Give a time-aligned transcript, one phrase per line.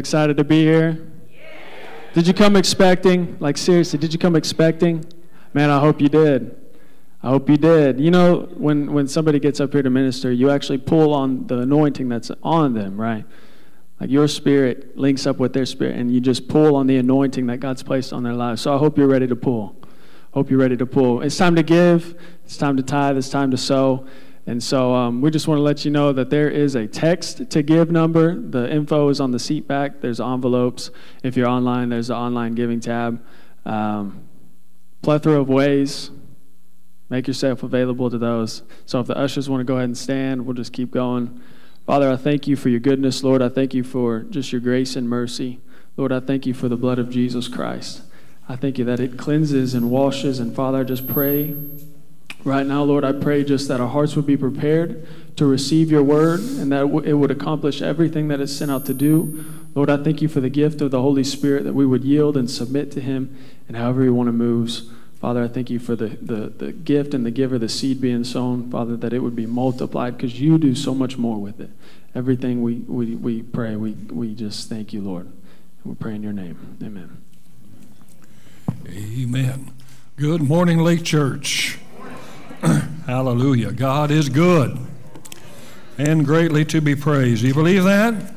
[0.00, 1.06] excited to be here?
[2.12, 3.36] Did you come expecting?
[3.38, 5.04] Like, seriously, did you come expecting?
[5.54, 6.56] Man, I hope you did.
[7.22, 8.00] I hope you did.
[8.00, 11.58] You know, when, when somebody gets up here to minister, you actually pull on the
[11.58, 13.24] anointing that's on them, right?
[14.00, 17.46] Like your spirit links up with their spirit, and you just pull on the anointing
[17.48, 18.62] that God's placed on their lives.
[18.62, 19.76] So I hope you're ready to pull.
[20.32, 21.20] Hope you're ready to pull.
[21.20, 24.06] It's time to give, it's time to tithe, it's time to sow.
[24.50, 27.50] And so um, we just want to let you know that there is a text
[27.50, 28.34] to give number.
[28.34, 30.00] The info is on the seat back.
[30.00, 30.90] There's envelopes.
[31.22, 33.24] If you're online, there's the online giving tab.
[33.64, 34.24] Um,
[35.02, 36.10] plethora of ways.
[37.10, 38.64] Make yourself available to those.
[38.86, 41.40] So if the ushers want to go ahead and stand, we'll just keep going.
[41.86, 43.42] Father, I thank you for your goodness, Lord.
[43.42, 45.60] I thank you for just your grace and mercy.
[45.96, 48.02] Lord, I thank you for the blood of Jesus Christ.
[48.48, 50.40] I thank you that it cleanses and washes.
[50.40, 51.54] And Father, I just pray
[52.44, 55.06] Right now, Lord, I pray just that our hearts would be prepared
[55.36, 58.94] to receive your word and that it would accomplish everything that it's sent out to
[58.94, 59.44] do.
[59.74, 62.36] Lord, I thank you for the gift of the Holy Spirit that we would yield
[62.36, 63.36] and submit to him
[63.68, 64.90] and however he want to moves.
[65.20, 68.24] Father, I thank you for the, the, the gift and the giver, the seed being
[68.24, 71.70] sown, Father, that it would be multiplied because you do so much more with it.
[72.14, 75.30] Everything we, we, we pray, we, we just thank you, Lord.
[75.84, 76.78] We pray in your name.
[76.82, 77.18] Amen.
[78.88, 79.72] Amen.
[80.16, 81.78] Good morning, Lake Church.
[83.06, 83.72] Hallelujah.
[83.72, 84.78] God is good
[85.98, 87.42] and greatly to be praised.
[87.42, 88.34] Do you believe that?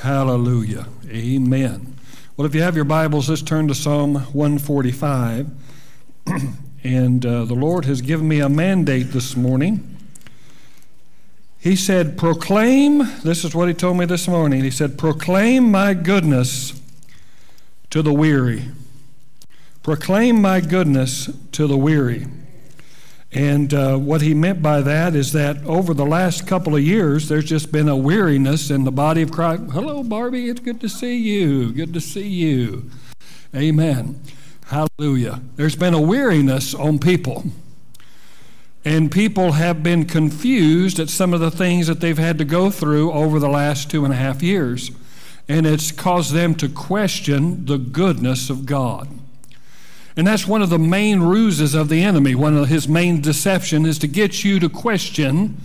[0.00, 0.86] Hallelujah.
[1.08, 1.96] Amen.
[2.36, 5.50] Well, if you have your Bibles, let's turn to Psalm 145.
[6.84, 9.96] and uh, the Lord has given me a mandate this morning.
[11.58, 14.62] He said, Proclaim, this is what He told me this morning.
[14.62, 16.80] He said, Proclaim my goodness
[17.88, 18.64] to the weary.
[19.82, 22.26] Proclaim my goodness to the weary.
[23.34, 27.28] And uh, what he meant by that is that over the last couple of years,
[27.28, 29.64] there's just been a weariness in the body of Christ.
[29.72, 30.48] Hello, Barbie.
[30.48, 31.72] It's good to see you.
[31.72, 32.90] Good to see you.
[33.52, 34.20] Amen.
[34.66, 35.42] Hallelujah.
[35.56, 37.44] There's been a weariness on people.
[38.84, 42.70] And people have been confused at some of the things that they've had to go
[42.70, 44.92] through over the last two and a half years.
[45.48, 49.08] And it's caused them to question the goodness of God.
[50.16, 52.34] And that's one of the main ruses of the enemy.
[52.34, 55.56] One of his main deception is to get you to question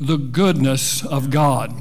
[0.00, 1.74] the goodness of God.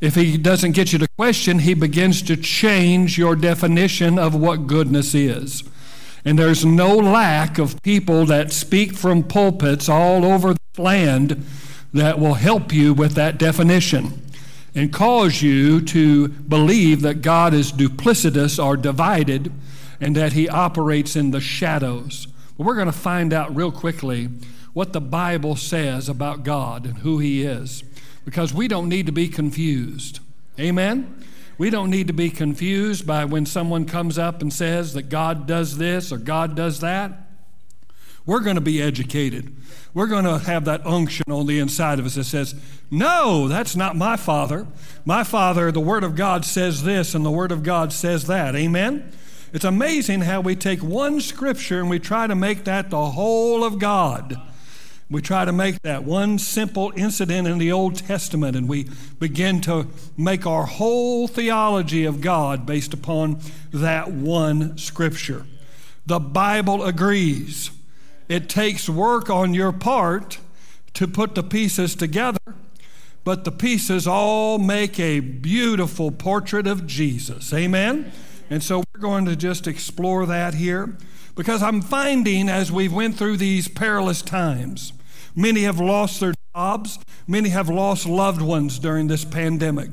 [0.00, 4.66] If he doesn't get you to question, he begins to change your definition of what
[4.66, 5.62] goodness is.
[6.24, 11.46] And there's no lack of people that speak from pulpits all over the land
[11.94, 14.22] that will help you with that definition
[14.74, 19.52] and cause you to believe that God is duplicitous or divided
[20.00, 22.26] and that he operates in the shadows.
[22.56, 24.28] But we're going to find out real quickly
[24.72, 27.82] what the Bible says about God and who he is
[28.24, 30.20] because we don't need to be confused.
[30.58, 31.24] Amen?
[31.58, 35.46] We don't need to be confused by when someone comes up and says that God
[35.46, 37.12] does this or God does that.
[38.26, 39.56] We're going to be educated.
[39.94, 42.54] We're going to have that unction on the inside of us that says,
[42.90, 44.66] No, that's not my Father.
[45.04, 48.56] My Father, the Word of God says this, and the Word of God says that.
[48.56, 49.12] Amen?
[49.52, 53.64] It's amazing how we take one scripture and we try to make that the whole
[53.64, 54.40] of God.
[55.08, 58.88] We try to make that one simple incident in the Old Testament, and we
[59.20, 63.38] begin to make our whole theology of God based upon
[63.72, 65.46] that one scripture.
[66.06, 67.70] The Bible agrees.
[68.28, 70.38] It takes work on your part
[70.94, 72.40] to put the pieces together,
[73.22, 77.52] but the pieces all make a beautiful portrait of Jesus.
[77.52, 78.10] Amen?
[78.50, 80.96] And so we're going to just explore that here
[81.34, 84.94] because I'm finding as we've went through these perilous times,
[85.34, 89.90] many have lost their jobs, many have lost loved ones during this pandemic.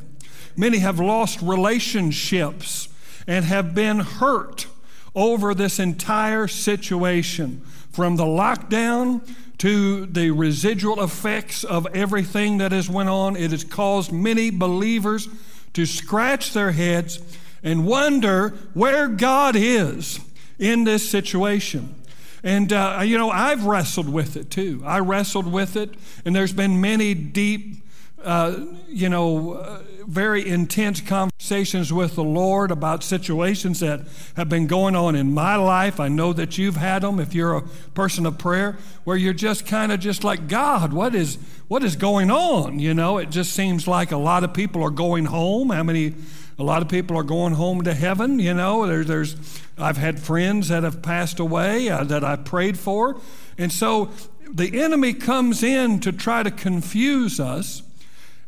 [0.56, 2.88] Many have lost relationships
[3.28, 4.68] and have been hurt
[5.14, 7.60] over this entire situation
[7.92, 9.28] from the lockdown
[9.58, 15.28] to the residual effects of everything that has went on it has caused many believers
[15.74, 17.20] to scratch their heads
[17.64, 20.20] and wonder where God is
[20.60, 21.96] in this situation.
[22.44, 24.84] And, uh, you know, I've wrestled with it too.
[24.86, 25.96] I wrestled with it,
[26.26, 27.78] and there's been many deep,
[28.22, 34.02] uh, you know, uh, very intense conversations with the Lord about situations that
[34.36, 36.02] have been going on in my life.
[36.02, 37.62] I know that you've had them if you're a
[37.94, 41.38] person of prayer, where you're just kind of just like, God, what is,
[41.70, 42.80] what is going on?
[42.80, 45.70] You know, it just seems like a lot of people are going home.
[45.70, 46.14] How many
[46.58, 48.40] a lot of people are going home to heaven.
[48.40, 49.36] You know, there, there's
[49.78, 53.20] I've had friends that have passed away uh, that I prayed for,
[53.58, 54.12] and so
[54.50, 57.82] the enemy comes in to try to confuse us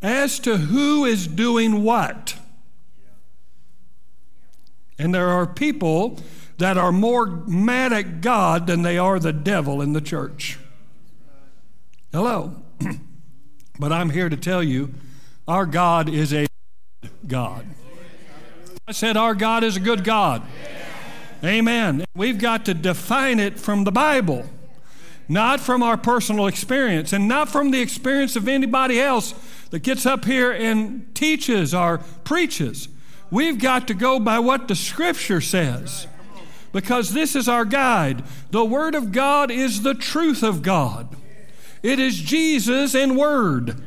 [0.02, 2.36] as to who is doing what.
[4.98, 6.20] And there are people
[6.58, 10.58] that are more mad at God than they are the devil in the church.
[12.14, 12.56] Hello.
[13.80, 14.94] but I'm here to tell you
[15.48, 16.48] our God is a
[17.28, 17.66] God.
[18.88, 20.44] I said, Our God is a good God.
[21.44, 22.06] Amen.
[22.16, 24.46] We've got to define it from the Bible,
[25.28, 29.34] not from our personal experience and not from the experience of anybody else
[29.72, 32.88] that gets up here and teaches or preaches.
[33.32, 36.06] We've got to go by what the Scripture says
[36.72, 38.24] because this is our guide.
[38.52, 41.16] The Word of God is the truth of God,
[41.82, 43.82] it is Jesus in Word.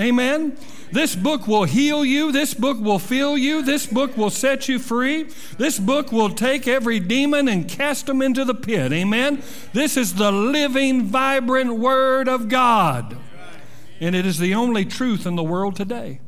[0.00, 0.56] Amen.
[0.90, 2.32] This book will heal you.
[2.32, 3.62] This book will fill you.
[3.62, 5.28] This book will set you free.
[5.58, 8.92] This book will take every demon and cast them into the pit.
[8.92, 9.42] Amen.
[9.74, 13.18] This is the living, vibrant Word of God.
[14.00, 16.20] And it is the only truth in the world today.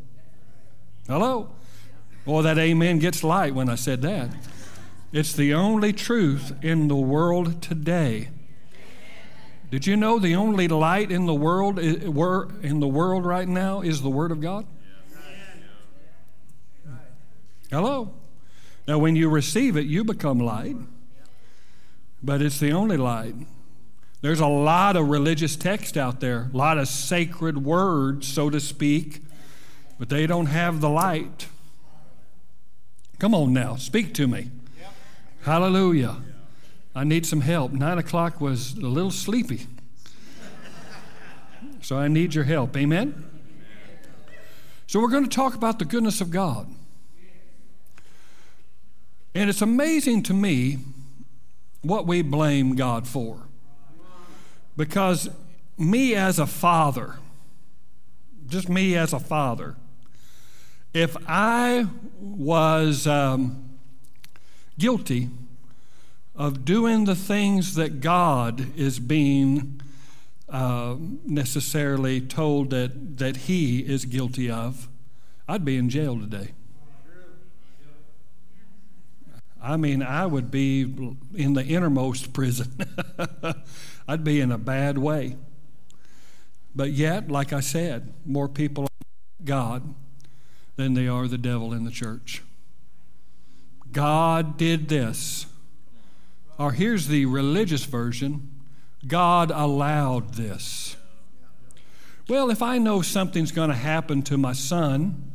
[1.07, 1.51] Hello?
[2.25, 4.31] Boy, that amen gets light when I said that.
[5.13, 8.29] It's the only truth in the world today.
[9.75, 14.03] Did you know the only light in the world in the world right now is
[14.03, 14.67] the Word of God?
[17.73, 18.15] Hello.
[18.87, 20.77] Now, when you receive it, you become light,
[22.23, 23.35] but it's the only light.
[24.21, 28.61] There's a lot of religious text out there, a lot of sacred words, so to
[28.61, 29.23] speak,
[29.99, 31.49] but they don't have the light.
[33.19, 34.53] Come on now, speak to me.
[35.43, 36.19] Hallelujah.
[36.95, 37.73] I need some help.
[37.73, 39.67] Nine o'clock was a little sleepy.
[41.81, 42.77] So I need your help.
[42.77, 43.31] Amen?
[44.87, 46.73] So we're going to talk about the goodness of God.
[49.35, 50.79] And it's amazing to me
[51.83, 53.43] what we blame God for.
[54.77, 55.29] Because
[55.77, 57.17] me as a father,
[58.47, 59.75] just me as a father,
[60.93, 61.89] if I
[62.21, 63.79] was um,
[64.79, 65.29] guilty
[66.37, 69.81] of doing the things that God is being
[70.49, 74.89] uh, necessarily told that, that he is guilty of,
[75.49, 76.53] I'd be in jail today.
[79.63, 80.83] I mean, I would be
[81.35, 82.71] in the innermost prison.
[84.09, 85.37] I'd be in a bad way.
[86.75, 89.95] But yet, like I said, more people are God
[90.77, 92.43] than they are the devil in the church.
[93.91, 95.47] God did this
[96.59, 98.51] or here's the religious version
[99.07, 100.97] God allowed this.
[102.29, 105.31] Well, if I know something's going to happen to my son,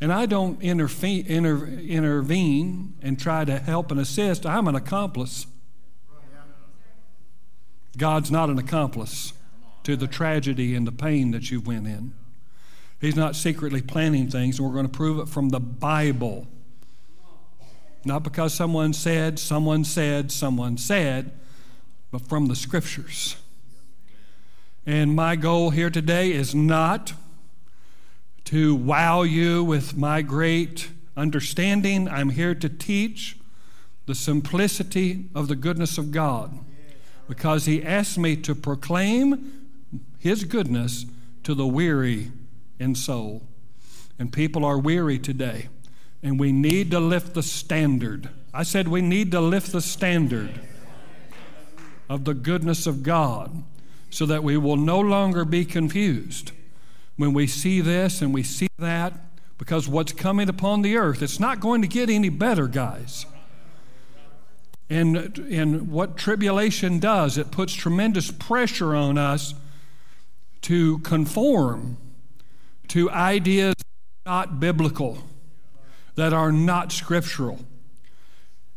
[0.00, 5.46] and I don't intervene, intervene and try to help and assist, I'm an accomplice.
[7.96, 9.32] God's not an accomplice
[9.84, 12.14] to the tragedy and the pain that you went in.
[13.00, 16.48] He's not secretly planning things, and we're going to prove it from the Bible.
[18.04, 21.32] Not because someone said, someone said, someone said,
[22.10, 23.36] but from the scriptures.
[24.84, 27.12] And my goal here today is not
[28.44, 32.08] to wow you with my great understanding.
[32.08, 33.38] I'm here to teach
[34.06, 36.58] the simplicity of the goodness of God
[37.28, 39.68] because He asked me to proclaim
[40.18, 41.06] His goodness
[41.44, 42.32] to the weary
[42.80, 43.42] in soul.
[44.18, 45.68] And people are weary today.
[46.22, 48.30] And we need to lift the standard.
[48.54, 50.60] I said we need to lift the standard
[52.08, 53.64] of the goodness of God
[54.10, 56.52] so that we will no longer be confused
[57.16, 59.14] when we see this and we see that
[59.58, 63.26] because what's coming upon the earth, it's not going to get any better, guys.
[64.90, 69.54] And, and what tribulation does, it puts tremendous pressure on us
[70.62, 71.96] to conform
[72.88, 73.74] to ideas
[74.26, 75.18] not biblical
[76.14, 77.60] that are not scriptural.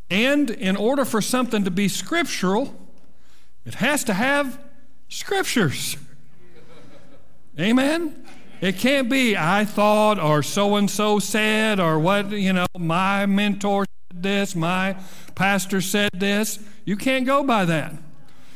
[0.10, 2.76] And in order for something to be scriptural,
[3.66, 4.60] it has to have
[5.10, 5.98] scriptures.
[7.60, 8.26] Amen?
[8.62, 13.26] It can't be, I thought, or so and so said, or what, you know, my
[13.26, 14.96] mentor said this, my
[15.36, 16.60] pastor said this.
[16.86, 17.94] You can't go by that.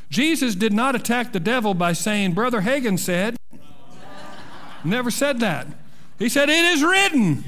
[0.10, 3.38] Jesus did not attack the devil by saying, Brother Hagin said.
[4.84, 5.68] Never said that.
[6.18, 7.44] He said, It is written.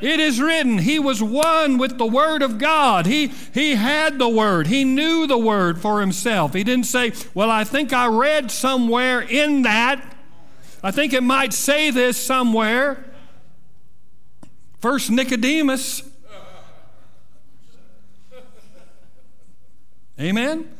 [0.00, 3.06] It is written, he was one with the Word of God.
[3.06, 4.66] He, he had the Word.
[4.66, 6.52] He knew the Word for himself.
[6.54, 10.16] He didn't say, Well, I think I read somewhere in that.
[10.82, 13.04] I think it might say this somewhere.
[14.80, 16.02] First Nicodemus.
[20.18, 20.75] Amen?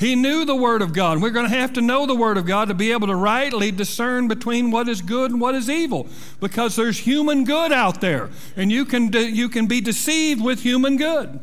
[0.00, 1.20] He knew the Word of God.
[1.20, 3.70] We're going to have to know the Word of God to be able to rightly
[3.70, 6.08] discern between what is good and what is evil
[6.40, 10.62] because there's human good out there, and you can, de- you can be deceived with
[10.62, 11.38] human good.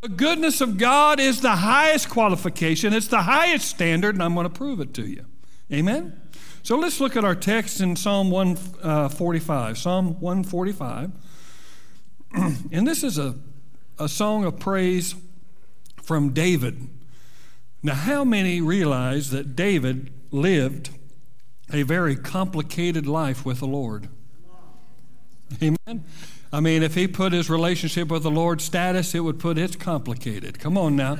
[0.00, 4.48] The goodness of God is the highest qualification, it's the highest standard, and I'm going
[4.48, 5.24] to prove it to you.
[5.72, 6.20] Amen?
[6.64, 9.70] So let's look at our text in Psalm 145.
[9.70, 11.12] Uh, Psalm 145.
[12.72, 13.36] and this is a,
[14.00, 15.14] a song of praise
[16.08, 16.88] from David.
[17.82, 20.88] Now, how many realize that David lived
[21.70, 24.08] a very complicated life with the Lord?
[25.62, 26.04] Amen.
[26.50, 29.76] I mean, if he put his relationship with the Lord status, it would put it's
[29.76, 30.58] complicated.
[30.58, 31.18] Come on now.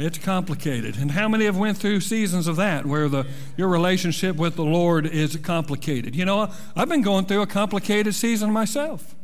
[0.00, 0.96] It's complicated.
[0.96, 4.64] And how many have went through seasons of that where the your relationship with the
[4.64, 6.16] Lord is complicated?
[6.16, 9.14] You know, I've been going through a complicated season myself.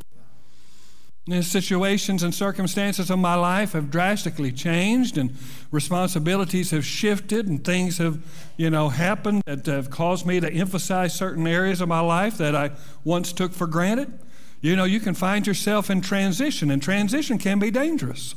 [1.27, 5.37] The situations and circumstances of my life have drastically changed, and
[5.71, 8.19] responsibilities have shifted, and things have,
[8.57, 12.57] you know, happened that have caused me to emphasize certain areas of my life that
[12.57, 12.71] I
[13.05, 14.19] once took for granted.
[14.63, 18.35] You know, you can find yourself in transition, and transition can be dangerous.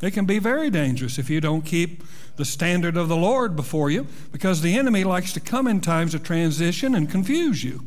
[0.00, 2.04] It can be very dangerous if you don't keep
[2.36, 6.14] the standard of the Lord before you, because the enemy likes to come in times
[6.14, 7.82] of transition and confuse you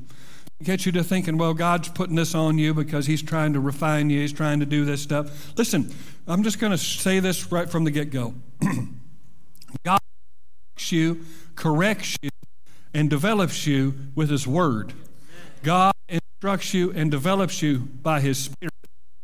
[0.64, 4.10] get you to thinking, well, God's putting this on you because He's trying to refine
[4.10, 5.58] you, He's trying to do this stuff.
[5.58, 5.94] Listen,
[6.28, 8.34] I'm just going to say this right from the get go.
[9.84, 10.00] God
[10.76, 12.30] instructs you, corrects you,
[12.94, 14.94] and develops you with His Word.
[15.64, 18.74] God instructs you and develops you by His Spirit.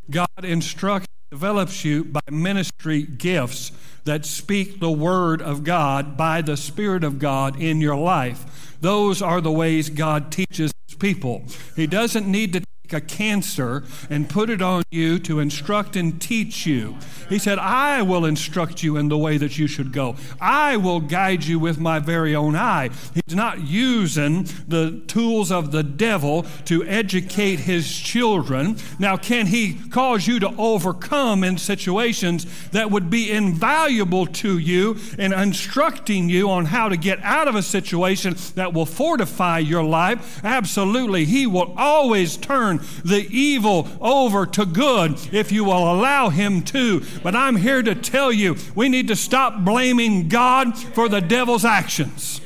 [0.10, 3.72] God instructs develops you by ministry gifts
[4.04, 8.71] that speak the Word of God by the Spirit of God in your life.
[8.82, 11.44] Those are the ways God teaches his people.
[11.76, 16.66] He doesn't need to a cancer and put it on you to instruct and teach
[16.66, 16.98] you.
[17.30, 20.16] He said, I will instruct you in the way that you should go.
[20.40, 22.90] I will guide you with my very own eye.
[23.14, 28.78] He's not using the tools of the devil to educate his children.
[29.00, 34.98] Now, can he cause you to overcome in situations that would be invaluable to you
[35.18, 39.84] in instructing you on how to get out of a situation that will fortify your
[39.84, 40.44] life?
[40.44, 41.26] Absolutely.
[41.26, 47.04] He will always turn the evil over to good if you will allow Him to.
[47.24, 51.66] But I'm here to tell you we need to stop blaming God for the devil's
[51.66, 52.42] actions.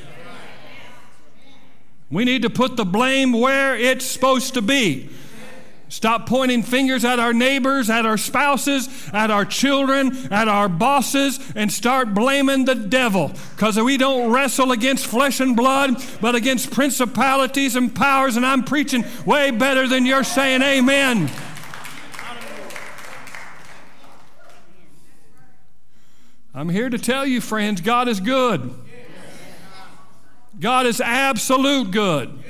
[2.10, 5.10] We need to put the blame where it's supposed to be.
[5.88, 11.38] Stop pointing fingers at our neighbors, at our spouses, at our children, at our bosses,
[11.54, 13.32] and start blaming the devil.
[13.54, 18.36] Because we don't wrestle against flesh and blood, but against principalities and powers.
[18.36, 21.30] And I'm preaching way better than you're saying amen.
[26.52, 28.74] I'm here to tell you, friends, God is good.
[30.58, 32.42] God is absolute good.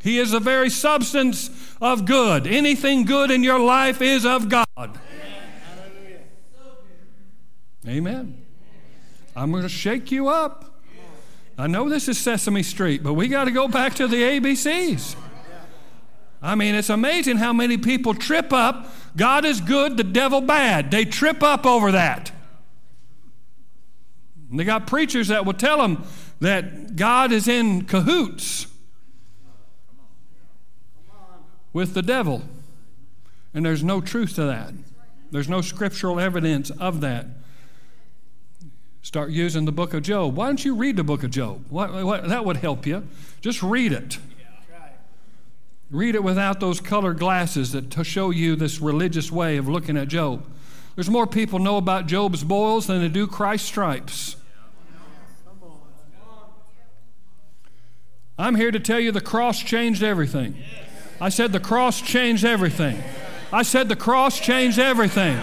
[0.00, 1.50] He is the very substance
[1.80, 2.46] of good.
[2.46, 4.98] Anything good in your life is of God.
[7.86, 8.44] Amen.
[9.34, 10.80] I'm going to shake you up.
[11.58, 15.16] I know this is Sesame Street, but we got to go back to the ABCs.
[16.42, 18.92] I mean, it's amazing how many people trip up.
[19.16, 20.90] God is good, the devil bad.
[20.90, 22.30] They trip up over that.
[24.50, 26.04] And they got preachers that will tell them
[26.40, 28.66] that God is in cahoots
[31.76, 32.40] with the devil.
[33.52, 34.72] And there's no truth to that.
[35.30, 37.26] There's no scriptural evidence of that.
[39.02, 40.34] Start using the book of Job.
[40.34, 41.66] Why don't you read the book of Job?
[41.68, 43.06] What, what, that would help you.
[43.42, 44.16] Just read it.
[45.90, 50.08] Read it without those colored glasses that show you this religious way of looking at
[50.08, 50.46] Job.
[50.94, 54.36] There's more people know about Job's boils than they do Christ's stripes.
[58.38, 60.56] I'm here to tell you the cross changed everything.
[61.20, 63.02] I said the cross changed everything.
[63.52, 65.38] I said the cross changed everything.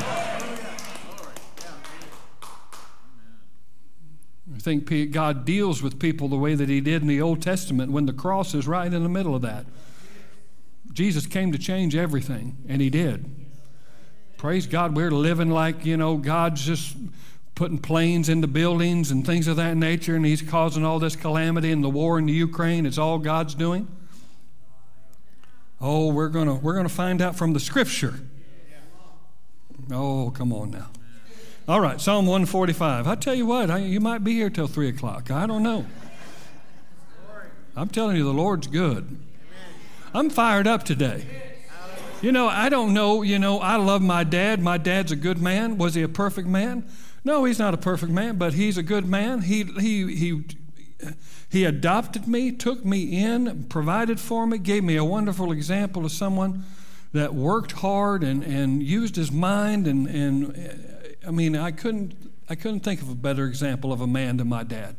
[4.54, 7.92] I think God deals with people the way that He did in the Old Testament
[7.92, 9.66] when the cross is right in the middle of that.
[10.92, 13.26] Jesus came to change everything, and He did.
[14.38, 16.96] Praise God, we're living like, you know, God's just
[17.56, 21.72] putting planes into buildings and things of that nature, and He's causing all this calamity
[21.72, 22.86] and the war in the Ukraine.
[22.86, 23.88] It's all God's doing.
[25.86, 28.22] Oh, we're going we're to find out from the scripture.
[29.92, 30.88] Oh, come on now.
[31.68, 33.06] All right, Psalm 145.
[33.06, 35.30] I tell you what, I, you might be here till 3 o'clock.
[35.30, 35.86] I don't know.
[37.76, 39.18] I'm telling you, the Lord's good.
[40.14, 41.26] I'm fired up today.
[42.22, 44.62] You know, I don't know, you know, I love my dad.
[44.62, 45.78] My dad's a good man.
[45.78, 46.90] Was he a perfect man?
[47.26, 49.42] No, he's not a perfect man, but he's a good man.
[49.42, 50.44] He, he, he,
[51.50, 56.12] he adopted me, took me in, provided for me, gave me a wonderful example of
[56.12, 56.64] someone
[57.14, 59.88] that worked hard and, and used his mind.
[59.88, 62.16] And, and I mean, I couldn't,
[62.50, 64.96] I couldn't think of a better example of a man than my dad.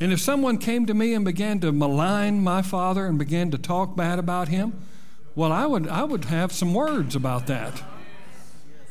[0.00, 3.58] And if someone came to me and began to malign my father and began to
[3.58, 4.84] talk bad about him,
[5.36, 7.82] well, I would, I would have some words about that.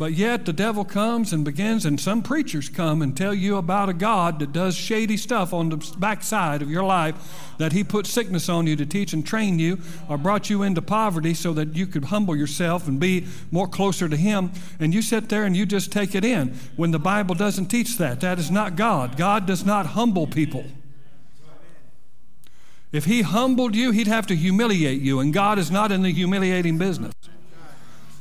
[0.04, 3.88] But yet the devil comes and begins, and some preachers come and tell you about
[3.88, 7.16] a God that does shady stuff on the backside of your life,
[7.58, 9.80] that he put sickness on you to teach and train you,
[10.10, 14.10] or brought you into poverty so that you could humble yourself and be more closer
[14.10, 14.52] to him.
[14.78, 17.98] And you sit there and you just take it in when the Bible doesn't teach
[17.98, 18.20] that.
[18.20, 19.16] That is not God.
[19.16, 20.66] God does not humble people.
[22.92, 26.12] If he humbled you, he'd have to humiliate you, and God is not in the
[26.12, 27.14] humiliating business.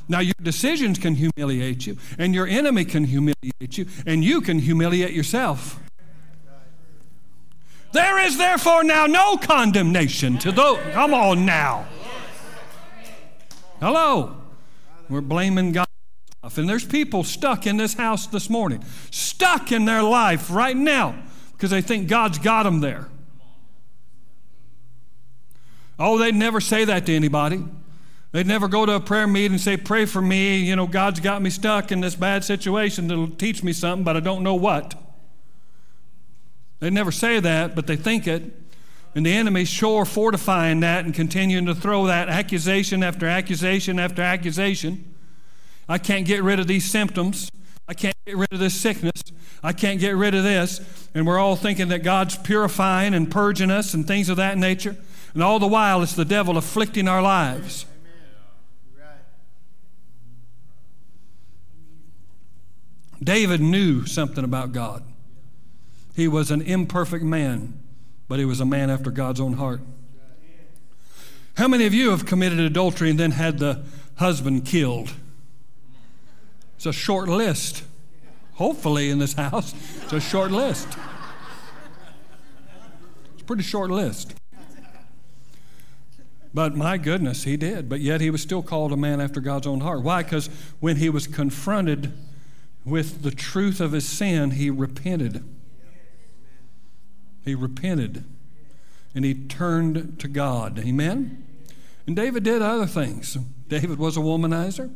[0.07, 4.59] Now, your decisions can humiliate you, and your enemy can humiliate you, and you can
[4.59, 5.79] humiliate yourself.
[7.93, 10.79] There is therefore now no condemnation to those.
[10.93, 11.87] Come on now.
[13.79, 14.37] Hello.
[15.09, 15.87] We're blaming God.
[16.57, 21.15] And there's people stuck in this house this morning, stuck in their life right now
[21.53, 23.07] because they think God's got them there.
[25.97, 27.63] Oh, they'd never say that to anybody.
[28.33, 30.57] They'd never go to a prayer meeting and say, Pray for me.
[30.57, 34.17] You know, God's got me stuck in this bad situation that'll teach me something, but
[34.17, 34.95] I don't know what.
[36.79, 38.43] They never say that, but they think it.
[39.15, 44.23] And the enemy's sure fortifying that and continuing to throw that accusation after accusation after
[44.23, 45.13] accusation.
[45.87, 47.51] I can't get rid of these symptoms.
[47.87, 49.21] I can't get rid of this sickness.
[49.61, 51.07] I can't get rid of this.
[51.13, 54.95] And we're all thinking that God's purifying and purging us and things of that nature.
[55.35, 57.85] And all the while, it's the devil afflicting our lives.
[63.23, 65.03] David knew something about God.
[66.15, 67.79] He was an imperfect man,
[68.27, 69.81] but he was a man after God's own heart.
[71.57, 73.83] How many of you have committed adultery and then had the
[74.15, 75.13] husband killed?
[76.75, 77.83] It's a short list.
[78.55, 80.87] Hopefully, in this house, it's a short list.
[83.33, 84.35] It's a pretty short list.
[86.53, 87.89] But my goodness, he did.
[87.89, 90.03] But yet he was still called a man after God's own heart.
[90.03, 90.21] Why?
[90.21, 90.47] Because
[90.79, 92.13] when he was confronted
[92.85, 95.43] with the truth of his sin, he repented.
[97.45, 98.23] He repented
[99.15, 100.79] and he turned to God.
[100.79, 101.45] Amen?
[102.07, 103.37] And David did other things.
[103.67, 104.91] David was a womanizer.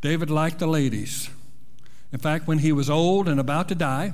[0.00, 1.30] David liked the ladies.
[2.12, 4.12] In fact, when he was old and about to die,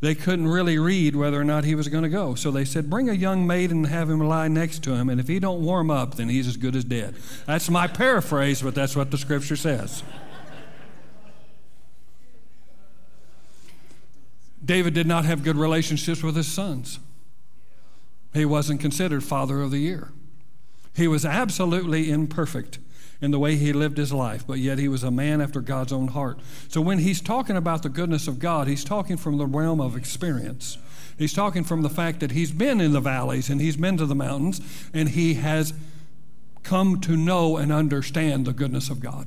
[0.00, 2.34] they couldn't really read whether or not he was going to go.
[2.34, 5.18] So they said, Bring a young maid and have him lie next to him, and
[5.18, 7.14] if he don't warm up, then he's as good as dead.
[7.46, 10.02] That's my paraphrase, but that's what the scripture says.
[14.66, 16.98] David did not have good relationships with his sons.
[18.34, 20.12] He wasn't considered father of the year.
[20.94, 22.78] He was absolutely imperfect
[23.20, 25.92] in the way he lived his life, but yet he was a man after God's
[25.92, 26.38] own heart.
[26.68, 29.96] So when he's talking about the goodness of God, he's talking from the realm of
[29.96, 30.76] experience.
[31.16, 34.06] He's talking from the fact that he's been in the valleys and he's been to
[34.06, 34.60] the mountains
[34.92, 35.72] and he has
[36.62, 39.26] come to know and understand the goodness of God.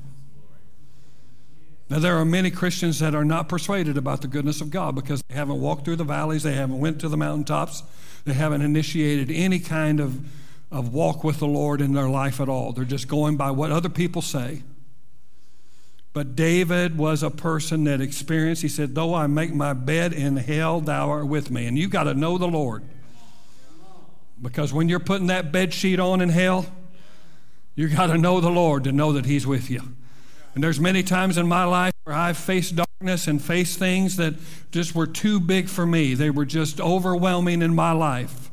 [1.90, 5.22] Now there are many Christians that are not persuaded about the goodness of God because
[5.28, 7.82] they haven't walked through the valleys, they haven't went to the mountaintops,
[8.24, 10.24] they haven't initiated any kind of,
[10.70, 12.72] of walk with the Lord in their life at all.
[12.72, 14.62] They're just going by what other people say.
[16.12, 20.36] But David was a person that experienced, he said, Though I make my bed in
[20.36, 21.66] hell, thou art with me.
[21.66, 22.84] And you got to know the Lord.
[24.40, 26.66] Because when you're putting that bed sheet on in hell,
[27.74, 29.96] you got to know the Lord to know that He's with you.
[30.54, 34.34] And there's many times in my life where I've faced darkness and faced things that
[34.72, 36.14] just were too big for me.
[36.14, 38.50] They were just overwhelming in my life.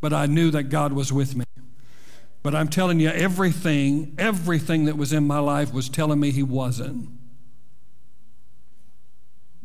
[0.00, 1.44] But I knew that God was with me.
[2.42, 6.42] But I'm telling you, everything, everything that was in my life was telling me He
[6.42, 7.08] wasn't.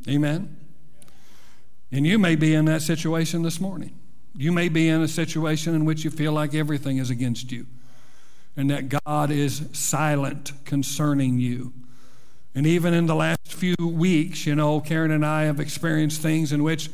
[0.07, 0.55] Amen?
[1.91, 3.97] And you may be in that situation this morning.
[4.35, 7.65] You may be in a situation in which you feel like everything is against you
[8.57, 11.73] and that God is silent concerning you.
[12.55, 16.51] And even in the last few weeks, you know, Karen and I have experienced things
[16.51, 16.89] in which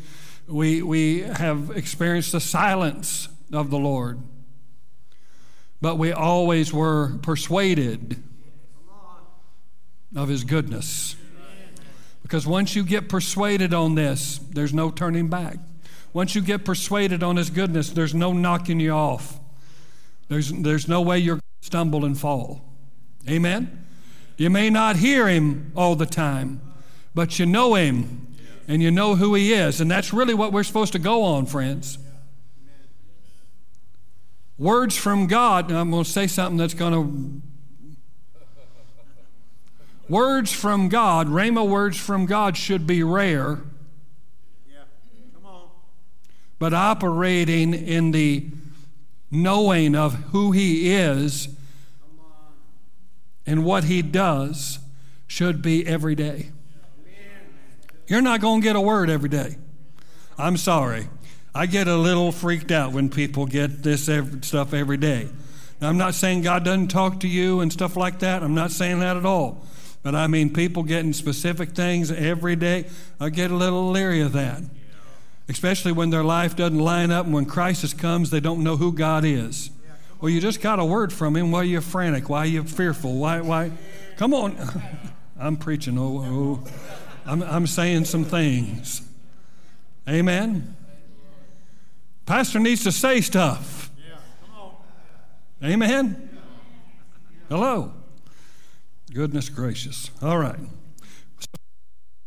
[0.46, 4.20] we, we have experienced the silence of the Lord.
[5.80, 8.22] But we always were persuaded
[10.14, 11.16] of His goodness.
[12.24, 15.58] Because once you get persuaded on this, there's no turning back.
[16.12, 19.40] Once you get persuaded on His goodness, there's no knocking you off.
[20.28, 22.62] There's, there's no way you're stumble and fall.
[23.28, 23.86] Amen?
[24.36, 26.60] You may not hear him all the time,
[27.16, 28.36] but you know Him
[28.68, 29.80] and you know who He is.
[29.80, 31.98] And that's really what we're supposed to go on, friends.
[34.58, 37.42] Words from God, I'm going to say something that's going to.
[40.10, 43.62] Words from God, Rhema words from God should be rare.
[44.70, 44.80] Yeah.
[45.34, 45.70] Come on.
[46.60, 48.48] but operating in the
[49.34, 51.50] knowing of who He is
[53.46, 54.80] and what He does
[55.28, 56.50] should be every day.
[58.08, 59.58] You're not going to get a word every day.
[60.38, 61.08] I'm sorry.
[61.56, 64.10] I get a little freaked out when people get this
[64.42, 65.30] stuff every day.
[65.80, 68.44] Now, I'm not saying God doesn't talk to you and stuff like that.
[68.44, 69.66] I'm not saying that at all.
[70.02, 72.86] But I mean, people getting specific things every day,
[73.20, 74.62] I get a little leery of that.
[75.50, 78.94] Especially when their life doesn't line up and when crisis comes, they don't know who
[78.94, 79.72] God is.
[80.22, 81.52] Well, you just got a word from Him.
[81.52, 82.30] Why are you frantic?
[82.30, 83.16] Why are you fearful?
[83.16, 83.72] Why, why?
[84.16, 84.58] Come on.
[85.40, 85.98] I'm preaching.
[85.98, 86.72] Oh, oh.
[87.26, 89.02] I'm, I'm saying some things.
[90.08, 90.76] Amen.
[92.26, 93.92] Pastor needs to say stuff.
[95.64, 96.30] Amen.
[97.50, 97.94] Hello.
[99.14, 100.10] Goodness gracious.
[100.22, 100.60] All right.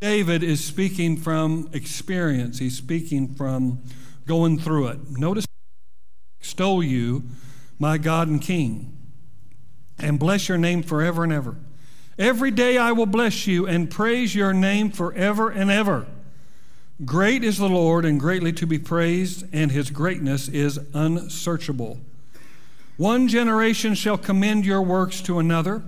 [0.01, 2.59] David is speaking from experience.
[2.59, 3.83] He's speaking from
[4.27, 5.11] going through it.
[5.11, 5.47] Notice,
[6.39, 7.25] extol you,
[7.79, 8.95] my God and King,
[9.99, 11.57] and bless your name forever and ever.
[12.19, 16.07] Every day I will bless you and praise your name forever and ever.
[17.05, 22.01] Great is the Lord and greatly to be praised, and his greatness is unsearchable.
[22.97, 25.83] One generation shall commend your works to another,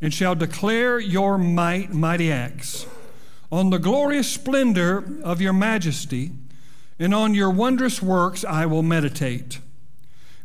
[0.00, 2.86] and shall declare your might, mighty acts.
[3.52, 6.32] On the glorious splendor of your majesty,
[6.98, 9.60] and on your wondrous works I will meditate.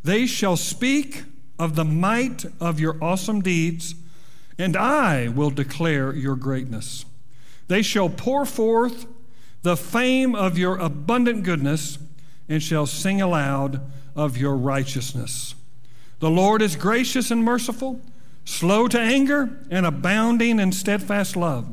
[0.04, 1.24] They shall speak
[1.58, 3.94] of the might of your awesome deeds,
[4.58, 7.06] and I will declare your greatness.
[7.68, 9.06] They shall pour forth
[9.62, 11.98] the fame of your abundant goodness,
[12.46, 13.80] and shall sing aloud
[14.14, 15.54] of your righteousness.
[16.18, 18.02] The Lord is gracious and merciful,
[18.44, 21.72] slow to anger, and abounding in steadfast love.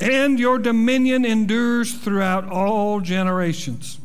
[0.00, 3.98] and your dominion endures throughout all generations.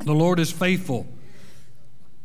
[0.00, 1.06] the Lord is faithful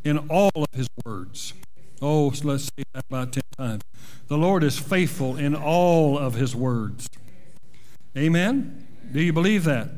[0.03, 1.53] in all of his words.
[2.01, 3.83] Oh, let's say that about 10 times.
[4.27, 7.07] The Lord is faithful in all of his words.
[8.17, 8.87] Amen?
[9.11, 9.89] Do you believe that?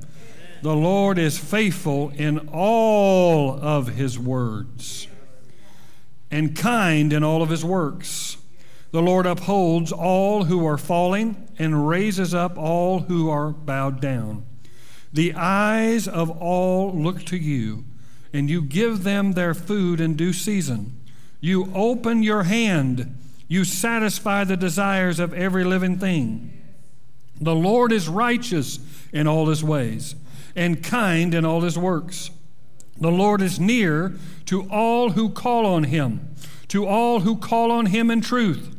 [0.62, 5.08] The Lord is faithful in all of his words
[6.32, 8.38] and kind in all of his works.
[8.94, 14.46] The Lord upholds all who are falling and raises up all who are bowed down.
[15.12, 17.86] The eyes of all look to you,
[18.32, 20.96] and you give them their food in due season.
[21.42, 26.62] You open your hand, you satisfy the desires of every living thing.
[27.42, 28.78] The Lord is righteous
[29.12, 30.14] in all his ways
[30.56, 32.30] and kind in all his works.
[33.02, 34.14] The Lord is near
[34.46, 36.36] to all who call on him,
[36.68, 38.70] to all who call on him in truth.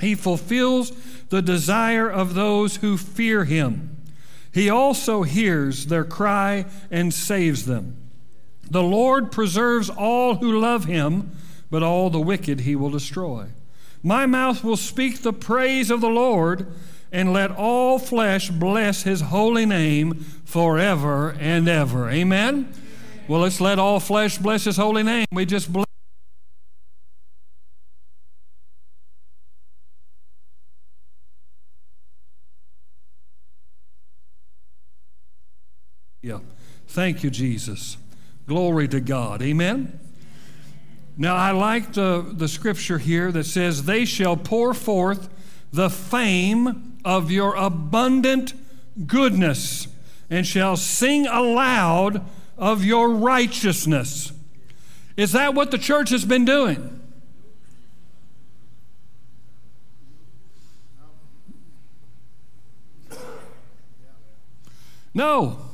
[0.00, 0.92] He fulfills
[1.28, 3.96] the desire of those who fear him.
[4.52, 7.96] He also hears their cry and saves them.
[8.70, 11.30] The Lord preserves all who love him,
[11.70, 13.48] but all the wicked he will destroy.
[14.02, 16.66] My mouth will speak the praise of the Lord
[17.12, 22.10] and let all flesh bless his holy name forever and ever.
[22.10, 22.72] Amen?
[23.28, 25.26] Well, let's let all flesh bless his holy name.
[25.32, 25.86] We just bless.
[36.22, 36.40] Yeah.
[36.96, 37.98] Thank you, Jesus.
[38.46, 39.42] Glory to God.
[39.42, 40.00] Amen?
[41.18, 45.28] Now, I like the, the scripture here that says, They shall pour forth
[45.70, 48.54] the fame of your abundant
[49.06, 49.88] goodness
[50.30, 52.24] and shall sing aloud
[52.56, 54.32] of your righteousness.
[55.18, 56.98] Is that what the church has been doing?
[65.12, 65.66] No.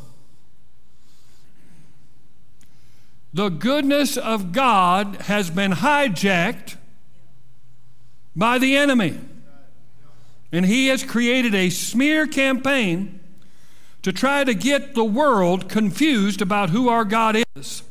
[3.35, 6.77] The goodness of God has been hijacked
[8.37, 9.19] by the enemy.
[10.53, 13.21] And he has created a smear campaign
[14.03, 17.83] to try to get the world confused about who our God is.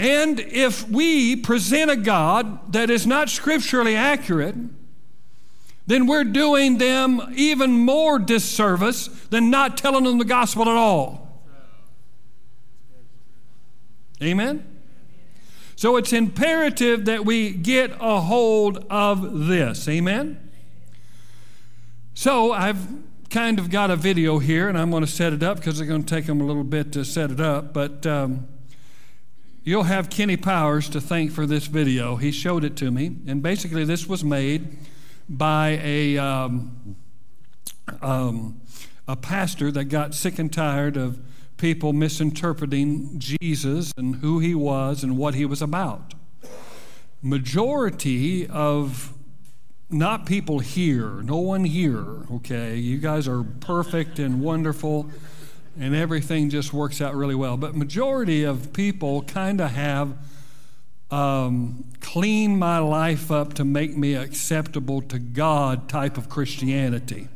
[0.00, 4.56] And if we present a God that is not scripturally accurate,
[5.86, 11.25] then we're doing them even more disservice than not telling them the gospel at all.
[14.22, 14.64] Amen?
[15.76, 19.86] So it's imperative that we get a hold of this.
[19.88, 20.50] Amen?
[22.14, 22.88] So I've
[23.28, 25.88] kind of got a video here, and I'm going to set it up because it's
[25.88, 27.74] going to take them a little bit to set it up.
[27.74, 28.48] But um,
[29.64, 32.16] you'll have Kenny Powers to thank for this video.
[32.16, 34.78] He showed it to me, and basically, this was made
[35.28, 36.96] by a um,
[38.00, 38.62] um,
[39.06, 41.20] a pastor that got sick and tired of
[41.56, 46.14] people misinterpreting Jesus and who he was and what he was about.
[47.22, 49.12] Majority of
[49.88, 52.76] not people here, no one here, okay?
[52.76, 55.10] You guys are perfect and wonderful
[55.78, 57.56] and everything just works out really well.
[57.56, 60.16] But majority of people kind of have
[61.10, 67.28] um, clean my life up to make me acceptable to God type of Christianity.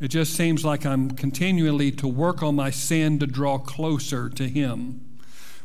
[0.00, 4.48] It just seems like I'm continually to work on my sin to draw closer to
[4.48, 5.00] Him.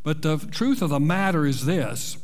[0.01, 2.17] But the truth of the matter is this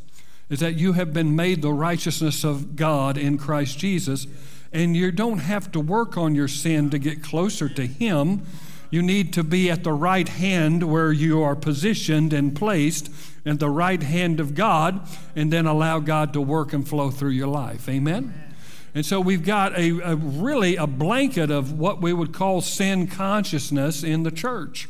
[0.48, 4.26] is that you have been made the righteousness of God in Christ Jesus,
[4.72, 8.44] and you don't have to work on your sin to get closer to Him.
[8.90, 13.12] You need to be at the right hand where you are positioned and placed
[13.46, 17.30] at the right hand of God, and then allow God to work and flow through
[17.30, 17.88] your life.
[17.88, 18.49] Amen?
[18.94, 23.06] And so we've got a, a, really a blanket of what we would call sin
[23.06, 24.88] consciousness in the church.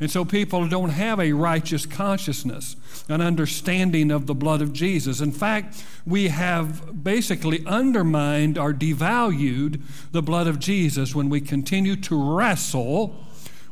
[0.00, 2.76] And so people don't have a righteous consciousness,
[3.08, 5.20] an understanding of the blood of Jesus.
[5.20, 11.96] In fact, we have basically undermined or devalued the blood of Jesus when we continue
[11.96, 13.24] to wrestle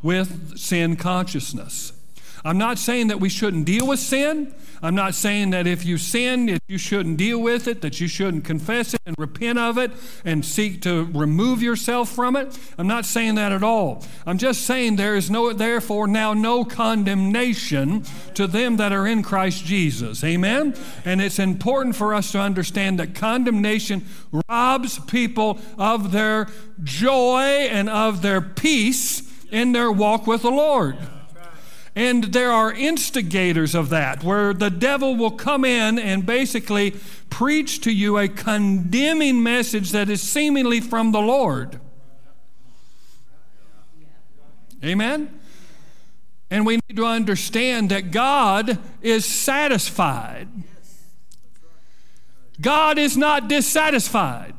[0.02, 1.92] with sin consciousness.
[2.44, 4.54] I'm not saying that we shouldn't deal with sin.
[4.82, 8.08] I'm not saying that if you sin, that you shouldn't deal with it, that you
[8.08, 9.90] shouldn't confess it and repent of it
[10.24, 12.58] and seek to remove yourself from it.
[12.78, 14.02] I'm not saying that at all.
[14.24, 19.22] I'm just saying there is no, therefore, now no condemnation to them that are in
[19.22, 20.24] Christ Jesus.
[20.24, 20.74] Amen?
[21.04, 24.06] And it's important for us to understand that condemnation
[24.48, 26.46] robs people of their
[26.82, 30.96] joy and of their peace in their walk with the Lord.
[31.94, 36.94] And there are instigators of that, where the devil will come in and basically
[37.30, 41.80] preach to you a condemning message that is seemingly from the Lord.
[44.84, 45.40] Amen?
[46.50, 50.48] And we need to understand that God is satisfied.
[52.60, 54.54] God is not dissatisfied.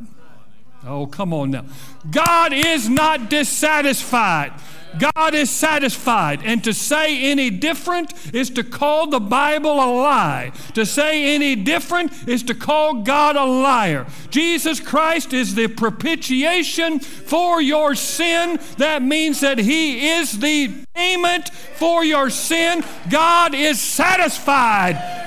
[0.86, 1.65] Oh, come on now.
[2.10, 4.54] God is not dissatisfied.
[5.00, 6.42] God is satisfied.
[6.44, 10.52] And to say any different is to call the Bible a lie.
[10.74, 14.06] To say any different is to call God a liar.
[14.30, 18.60] Jesus Christ is the propitiation for your sin.
[18.78, 22.84] That means that He is the payment for your sin.
[23.10, 25.20] God is satisfied.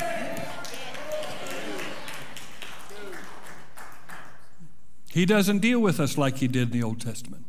[5.11, 7.45] He doesn't deal with us like He did in the Old Testament.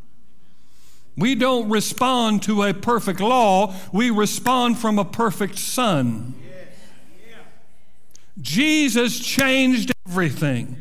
[1.17, 6.35] We don't respond to a perfect law, we respond from a perfect Son.
[8.41, 10.75] Jesus changed everything,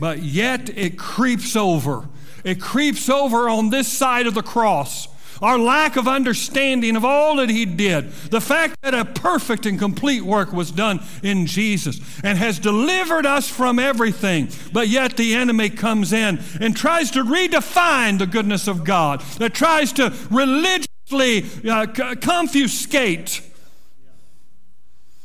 [0.00, 2.08] but yet it creeps over.
[2.42, 5.06] It creeps over on this side of the cross
[5.42, 9.78] our lack of understanding of all that He did, the fact that a perfect and
[9.78, 15.34] complete work was done in Jesus and has delivered us from everything, but yet the
[15.34, 21.44] enemy comes in and tries to redefine the goodness of God, that tries to religiously
[21.68, 21.86] uh,
[22.20, 23.42] confiscate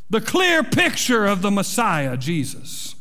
[0.10, 2.95] the clear picture of the Messiah, Jesus.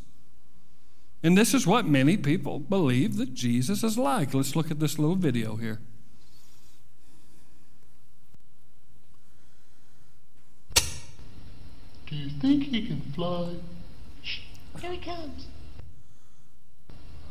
[1.23, 4.35] And this is what many people believe that Jesus is like.
[4.35, 5.81] Let's look at this little video here.
[12.07, 13.57] Do you think he can fly?
[14.23, 14.41] Shh,
[14.81, 15.47] here he comes.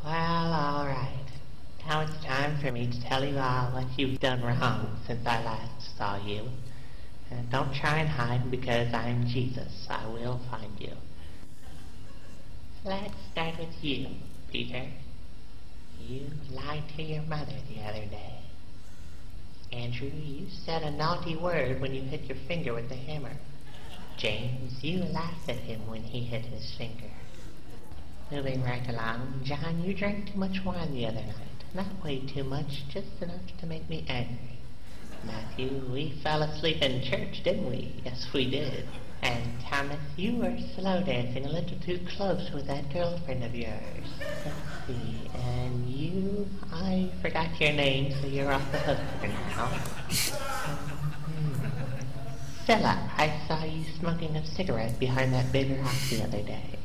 [0.04, 1.26] Well, all right.
[1.88, 5.44] Now it's time for me to tell you all what you've done wrong since I
[5.44, 6.50] last saw you.
[7.32, 9.88] And don't try and hide because I'm Jesus.
[9.90, 10.94] I will find you.
[12.84, 14.08] Let's start with you,
[14.52, 14.88] Peter.
[16.02, 18.40] You lied to your mother the other day.
[19.72, 23.32] Andrew, you said a naughty word when you hit your finger with the hammer.
[24.18, 27.12] James, you laughed at him when he hit his finger.
[28.32, 31.64] Moving right along, John, you drank too much wine the other night.
[31.74, 34.56] Not way too much, just enough to make me angry.
[35.26, 35.82] Matthew.
[35.92, 37.94] We fell asleep in church, didn't we?
[38.04, 38.88] Yes, we did.
[39.22, 44.08] And Thomas, you were slow dancing a little too close with that girlfriend of yours.
[44.20, 45.30] Let's see.
[45.34, 50.42] And you, I forgot your name, so you're off the hook for now.
[52.66, 56.80] Philip, I saw you smoking a cigarette behind that big rock the other day.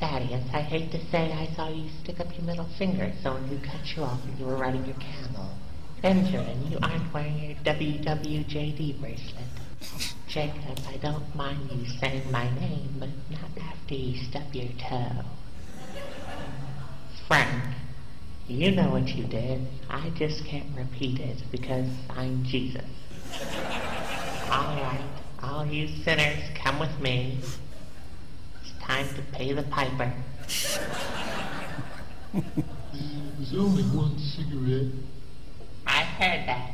[0.00, 3.46] Thaddeus, I hate to say I saw you stick up your middle finger at someone
[3.46, 5.50] who cut you off when you were riding your camel.
[6.02, 9.44] Benjamin, you aren't wearing your WWJD bracelet.
[10.26, 15.24] Jacob, I don't mind you saying my name, but not after you stub your toe.
[17.28, 17.62] Frank,
[18.48, 19.68] you know what you did.
[19.88, 22.82] I just can't repeat it because I'm Jesus.
[24.48, 25.00] All right,
[25.42, 27.38] all you sinners, come with me.
[28.62, 30.12] It's time to pay the piper.
[32.32, 34.92] There's only one cigarette.
[35.86, 36.70] I heard that.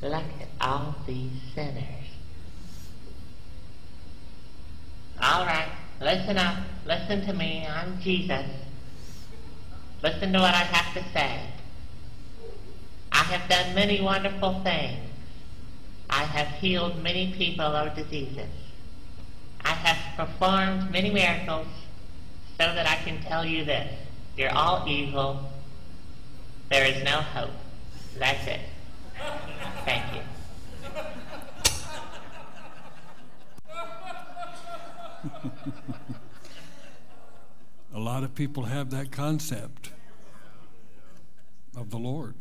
[0.00, 1.84] Look at all these sinners.
[5.22, 5.68] All right,
[6.00, 6.56] listen up.
[6.86, 7.66] Listen to me.
[7.68, 8.63] I'm Jesus.
[10.04, 11.40] Listen to what I have to say.
[13.10, 14.98] I have done many wonderful things.
[16.10, 18.50] I have healed many people of diseases.
[19.64, 21.68] I have performed many miracles
[22.60, 23.90] so that I can tell you this.
[24.36, 25.50] You're all evil.
[26.68, 27.56] There is no hope.
[28.18, 28.60] That's it.
[29.86, 30.20] Thank you.
[37.94, 39.93] A lot of people have that concept
[41.76, 42.34] of the Lord.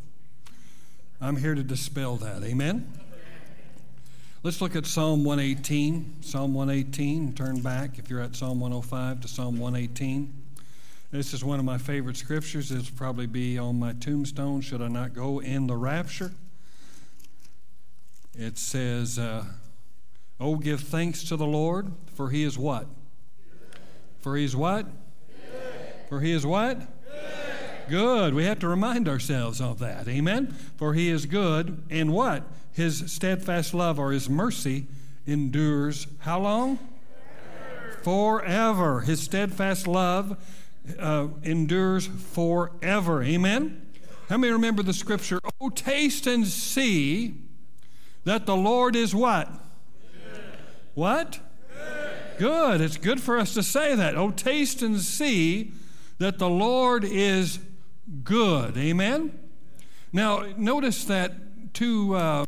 [1.21, 2.43] I'm here to dispel that.
[2.43, 2.91] Amen?
[4.43, 6.21] Let's look at Psalm 118.
[6.21, 7.33] Psalm 118.
[7.33, 10.33] Turn back if you're at Psalm 105 to Psalm 118.
[11.11, 12.71] This is one of my favorite scriptures.
[12.71, 16.31] It'll probably be on my tombstone should I not go in the rapture.
[18.37, 19.45] It says, uh,
[20.39, 22.87] Oh, give thanks to the Lord, for he is what?
[24.19, 24.87] For he is what?
[26.09, 26.81] For he is what?
[27.89, 28.33] Good.
[28.33, 30.07] We have to remind ourselves of that.
[30.07, 30.55] Amen.
[30.77, 32.43] For he is good, and what?
[32.71, 34.87] His steadfast love or his mercy
[35.27, 36.79] endures how long?
[38.01, 38.39] Forever.
[38.39, 39.01] forever.
[39.01, 40.37] His steadfast love
[40.99, 43.23] uh, endures forever.
[43.23, 43.85] Amen.
[44.29, 45.39] How many remember the scripture?
[45.61, 47.35] Oh, taste and see
[48.23, 49.47] that the Lord is what?
[49.47, 50.41] Good.
[50.93, 51.39] What?
[51.77, 52.39] Good.
[52.39, 52.81] good.
[52.81, 54.15] It's good for us to say that.
[54.15, 55.73] Oh, taste and see
[56.17, 57.59] that the Lord is
[58.23, 58.77] good.
[58.77, 59.37] Amen?
[60.11, 62.45] Now, notice that two, uh,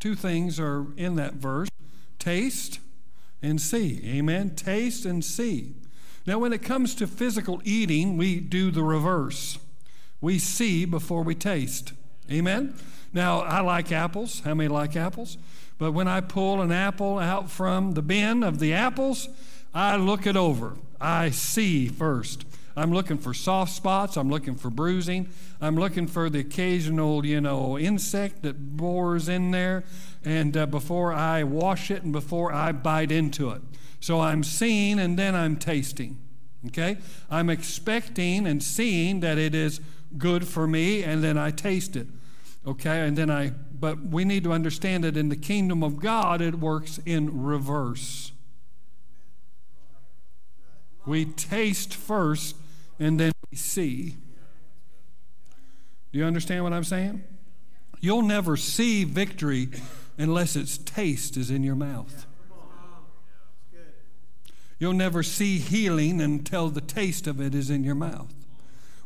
[0.00, 1.68] two things are in that verse
[2.18, 2.80] taste
[3.42, 4.00] and see.
[4.04, 4.54] Amen?
[4.56, 5.74] Taste and see.
[6.26, 9.58] Now, when it comes to physical eating, we do the reverse.
[10.20, 11.92] We see before we taste.
[12.30, 12.74] Amen?
[13.12, 14.40] Now, I like apples.
[14.40, 15.36] How many like apples?
[15.78, 19.28] But when I pull an apple out from the bin of the apples,
[19.74, 20.76] I look it over.
[21.00, 22.46] I see first.
[22.76, 24.16] I'm looking for soft spots.
[24.16, 25.28] I'm looking for bruising.
[25.60, 29.84] I'm looking for the occasional, you know, insect that bores in there.
[30.24, 33.62] And uh, before I wash it and before I bite into it.
[34.00, 36.18] So I'm seeing and then I'm tasting.
[36.66, 36.96] Okay?
[37.30, 39.80] I'm expecting and seeing that it is
[40.18, 42.08] good for me and then I taste it.
[42.66, 43.06] Okay?
[43.06, 46.56] And then I, but we need to understand that in the kingdom of God, it
[46.56, 48.32] works in reverse.
[51.06, 52.56] We taste first
[53.04, 54.16] and then we see.
[56.12, 57.22] Do you understand what I'm saying?
[58.00, 59.68] You'll never see victory
[60.16, 62.26] unless its taste is in your mouth.
[64.78, 68.43] You'll never see healing until the taste of it is in your mouth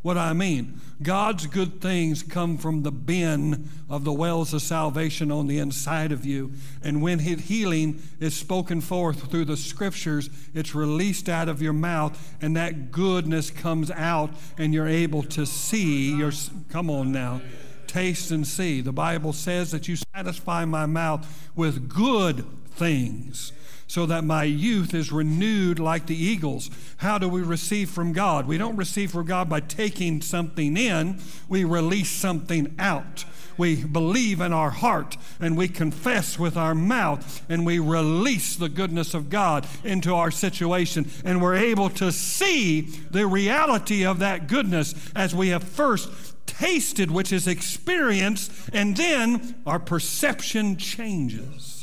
[0.03, 0.80] what I mean.
[1.03, 6.12] God's good things come from the bin of the wells of salvation on the inside
[6.12, 6.53] of you.
[6.82, 11.72] And when his healing is spoken forth through the scriptures, it's released out of your
[11.72, 16.32] mouth, and that goodness comes out, and you're able to see your.
[16.68, 17.40] Come on now.
[17.86, 18.80] Taste and see.
[18.80, 23.53] The Bible says that you satisfy my mouth with good things
[23.89, 26.70] so that my youth is renewed like the eagles.
[26.99, 28.47] How do we receive from God?
[28.47, 33.24] We don't receive from God by taking something in, we release something out.
[33.57, 38.68] We believe in our heart and we confess with our mouth and we release the
[38.68, 41.11] goodness of God into our situation.
[41.24, 46.09] And we're able to see the reality of that goodness as we have first
[46.47, 51.78] tasted, which is experienced, and then our perception changes.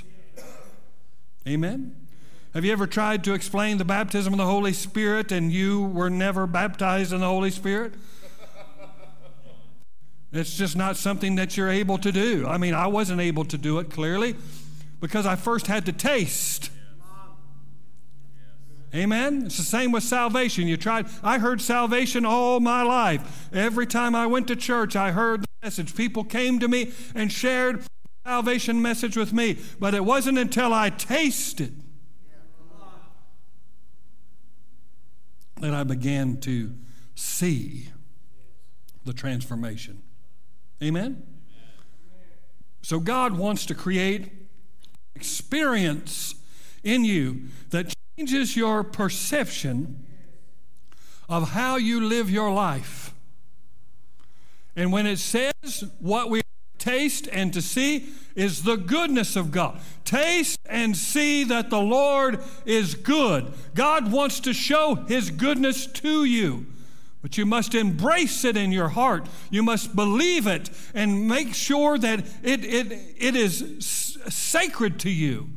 [1.47, 1.95] Amen?
[2.53, 6.09] Have you ever tried to explain the baptism of the Holy Spirit and you were
[6.09, 7.93] never baptized in the Holy Spirit?
[10.31, 12.45] It's just not something that you're able to do.
[12.47, 14.35] I mean, I wasn't able to do it clearly
[14.99, 16.71] because I first had to taste.
[18.93, 19.43] Amen.
[19.45, 20.67] It's the same with salvation.
[20.67, 21.07] You tried.
[21.21, 23.49] I heard salvation all my life.
[23.53, 25.95] Every time I went to church, I heard the message.
[25.95, 27.85] People came to me and shared
[28.25, 29.57] salvation message with me.
[29.79, 31.81] But it wasn't until I tasted
[35.61, 36.73] that I began to
[37.13, 37.89] see
[39.05, 40.01] the transformation.
[40.83, 41.23] Amen.
[42.81, 44.31] So God wants to create
[45.15, 46.35] experience
[46.83, 50.03] in you that changes your perception
[51.29, 53.13] of how you live your life.
[54.75, 56.41] And when it says what we
[56.85, 59.79] taste and to see is the goodness of God.
[60.03, 63.51] Taste and see that the Lord is good.
[63.73, 66.67] God wants to show his goodness to you.
[67.21, 69.27] But you must embrace it in your heart.
[69.49, 75.49] You must believe it and make sure that it, it, it is sacred to you.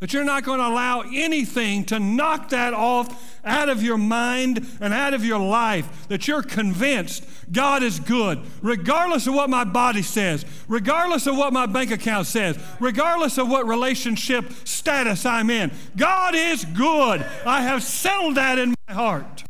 [0.00, 4.66] That you're not going to allow anything to knock that off out of your mind
[4.80, 6.08] and out of your life.
[6.08, 7.22] That you're convinced
[7.52, 12.26] God is good, regardless of what my body says, regardless of what my bank account
[12.26, 15.70] says, regardless of what relationship status I'm in.
[15.98, 17.24] God is good.
[17.44, 19.44] I have settled that in my heart.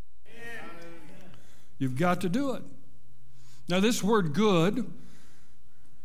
[1.79, 2.63] You've got to do it.
[3.69, 4.91] Now, this word good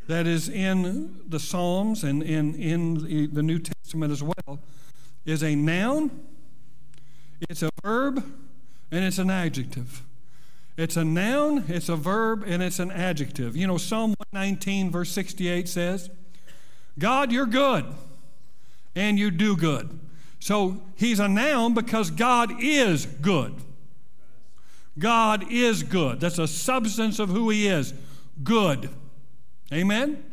[0.07, 4.59] that is in the Psalms and in, in the New Testament as well
[5.25, 6.11] is a noun,
[7.49, 8.23] it's a verb,
[8.91, 10.03] and it's an adjective.
[10.77, 13.55] It's a noun, it's a verb, and it's an adjective.
[13.55, 16.09] You know, Psalm 119, verse 68 says,
[16.99, 17.85] God, you're good,
[18.95, 19.99] and you do good.
[20.39, 23.55] So he's a noun because God is good.
[24.97, 26.19] God is good.
[26.19, 27.93] That's a substance of who he is
[28.43, 28.89] good.
[29.73, 30.23] Amen?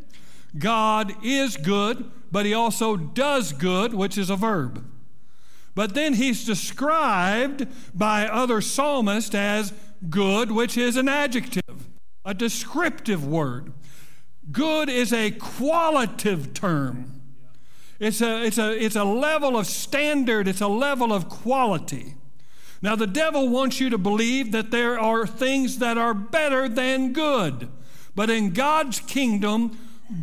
[0.59, 4.85] God is good, but he also does good, which is a verb.
[5.75, 9.73] But then he's described by other psalmists as
[10.09, 11.89] good, which is an adjective,
[12.25, 13.73] a descriptive word.
[14.51, 17.21] Good is a qualitative term.
[18.01, 22.17] It's a, it's, a, it's a level of standard, it's a level of quality.
[22.81, 27.13] Now, the devil wants you to believe that there are things that are better than
[27.13, 27.69] good.
[28.17, 29.79] But in God's kingdom,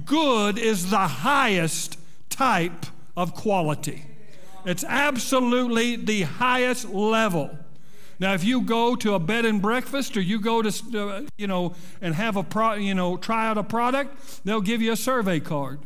[0.06, 1.99] good is the highest
[2.40, 2.86] type
[3.18, 4.06] of quality.
[4.64, 7.50] It's absolutely the highest level.
[8.18, 11.48] Now, if you go to a bed and breakfast or you go to, uh, you
[11.48, 14.96] know, and have a, pro, you know, try out a product, they'll give you a
[14.96, 15.80] survey card.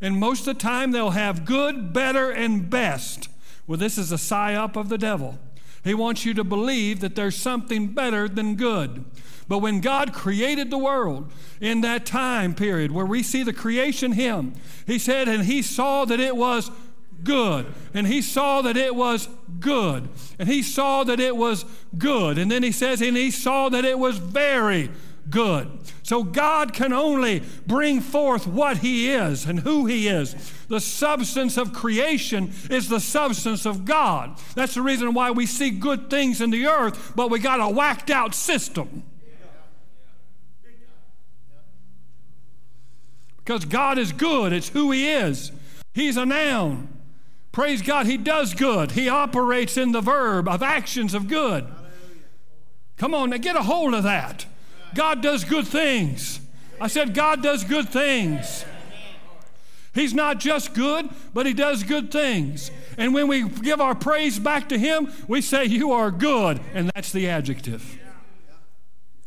[0.00, 3.28] And most of the time, they'll have good, better, and best.
[3.66, 5.40] Well, this is a psyop of the devil.
[5.84, 9.04] He wants you to believe that there's something better than good.
[9.48, 14.12] But when God created the world in that time period where we see the creation
[14.12, 14.54] hymn,
[14.86, 16.70] He said, and He saw that it was
[17.24, 17.66] good.
[17.94, 20.08] And He saw that it was good.
[20.38, 21.64] And He saw that it was
[21.96, 22.36] good.
[22.36, 24.90] And then He says, and He saw that it was very
[25.30, 25.68] good.
[26.02, 30.34] So God can only bring forth what He is and who He is.
[30.68, 34.38] The substance of creation is the substance of God.
[34.54, 37.68] That's the reason why we see good things in the earth, but we got a
[37.68, 39.04] whacked out system.
[43.38, 45.52] Because God is good, it's who He is.
[45.94, 46.88] He's a noun.
[47.50, 48.92] Praise God, He does good.
[48.92, 51.66] He operates in the verb of actions of good.
[52.98, 54.44] Come on, now get a hold of that.
[54.94, 56.40] God does good things.
[56.80, 58.64] I said, God does good things.
[59.94, 62.70] He's not just good, but He does good things.
[62.96, 66.60] And when we give our praise back to Him, we say, You are good.
[66.72, 67.98] And that's the adjective.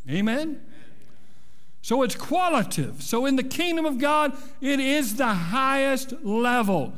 [0.09, 0.61] Amen?
[1.81, 3.01] So it's qualitative.
[3.01, 6.93] So in the kingdom of God, it is the highest level.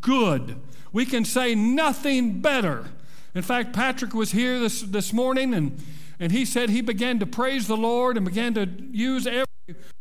[0.00, 0.56] Good.
[0.92, 2.86] We can say nothing better.
[3.34, 5.80] In fact, Patrick was here this, this morning and,
[6.20, 9.46] and he said he began to praise the Lord and began to use every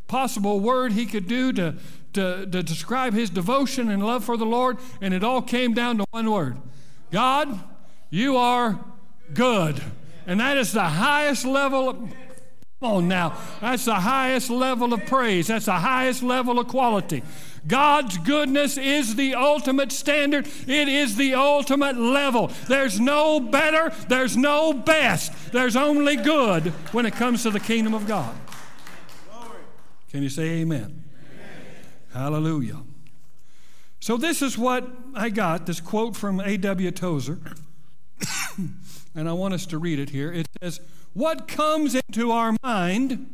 [0.08, 1.76] possible word he could do to,
[2.14, 4.78] to, to describe his devotion and love for the Lord.
[5.00, 6.58] And it all came down to one word
[7.10, 7.60] God,
[8.10, 8.80] you are
[9.34, 9.82] good.
[10.28, 12.14] And that is the highest level of
[12.82, 13.38] Come on now.
[13.60, 15.48] That's the highest level of praise.
[15.48, 17.24] That's the highest level of quality.
[17.68, 20.48] God's goodness is the ultimate standard.
[20.68, 22.52] It is the ultimate level.
[22.68, 25.52] There's no better, there's no best.
[25.52, 28.36] There's only good when it comes to the kingdom of God.
[30.12, 30.82] Can you say amen?
[30.82, 31.04] amen.
[32.14, 32.82] Hallelujah.
[34.00, 36.90] So, this is what I got this quote from A.W.
[36.92, 37.40] Tozer,
[39.16, 40.32] and I want us to read it here.
[40.32, 40.80] It says,
[41.14, 43.30] What comes into our mind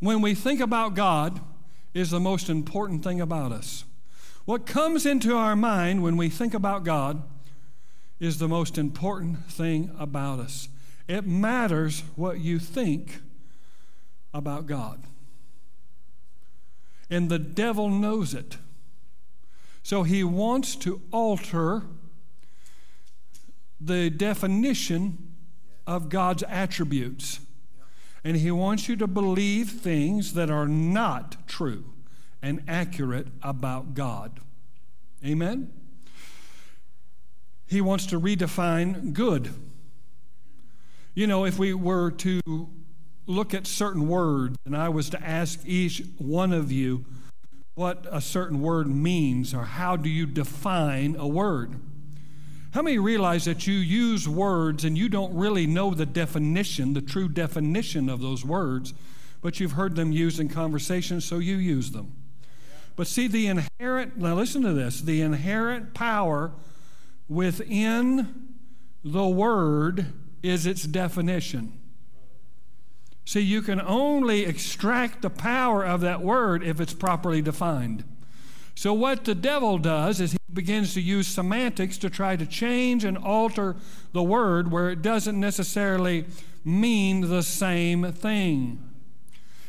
[0.00, 1.40] when we think about God
[1.94, 3.84] is the most important thing about us.
[4.44, 7.22] What comes into our mind when we think about God
[8.18, 10.68] is the most important thing about us.
[11.08, 13.20] It matters what you think
[14.32, 15.02] about God.
[17.08, 18.58] And the devil knows it.
[19.82, 21.82] So he wants to alter
[23.80, 25.32] the definition
[25.86, 27.40] of God's attributes.
[28.22, 31.84] And he wants you to believe things that are not true
[32.42, 34.40] and accurate about God.
[35.24, 35.72] Amen?
[37.66, 39.52] He wants to redefine good.
[41.14, 42.40] You know, if we were to
[43.26, 47.04] look at certain words and I was to ask each one of you
[47.74, 51.80] what a certain word means or how do you define a word?
[52.72, 57.00] How many realize that you use words and you don't really know the definition, the
[57.00, 58.94] true definition of those words,
[59.42, 62.12] but you've heard them used in conversation, so you use them?
[62.94, 66.52] But see, the inherent, now listen to this the inherent power
[67.28, 68.50] within
[69.02, 70.06] the word
[70.42, 71.72] is its definition.
[73.24, 78.04] See, you can only extract the power of that word if it's properly defined.
[78.74, 83.04] So, what the devil does is he begins to use semantics to try to change
[83.04, 83.76] and alter
[84.12, 86.24] the word where it doesn't necessarily
[86.64, 88.78] mean the same thing.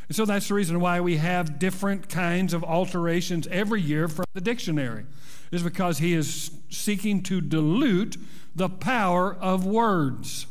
[0.08, 4.26] And so that's the reason why we have different kinds of alterations every year from
[4.34, 5.06] the dictionary,
[5.52, 8.18] is because he is seeking to dilute
[8.56, 10.48] the power of words.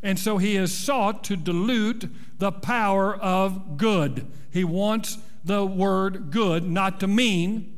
[0.00, 4.26] And so he has sought to dilute the power of good.
[4.52, 7.77] He wants the word good not to mean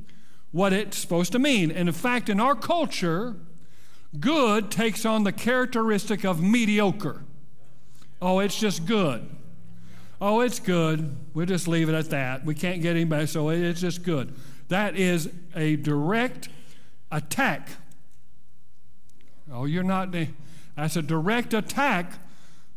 [0.53, 1.71] what it's supposed to mean.
[1.71, 3.37] And in fact, in our culture,
[4.19, 7.23] good takes on the characteristic of mediocre.
[8.21, 9.29] Oh, it's just good.
[10.21, 11.17] Oh, it's good.
[11.33, 12.45] We'll just leave it at that.
[12.45, 14.35] We can't get anybody, so it's just good.
[14.69, 16.49] That is a direct
[17.11, 17.71] attack.
[19.51, 20.15] Oh, you're not.
[20.77, 22.13] That's a direct attack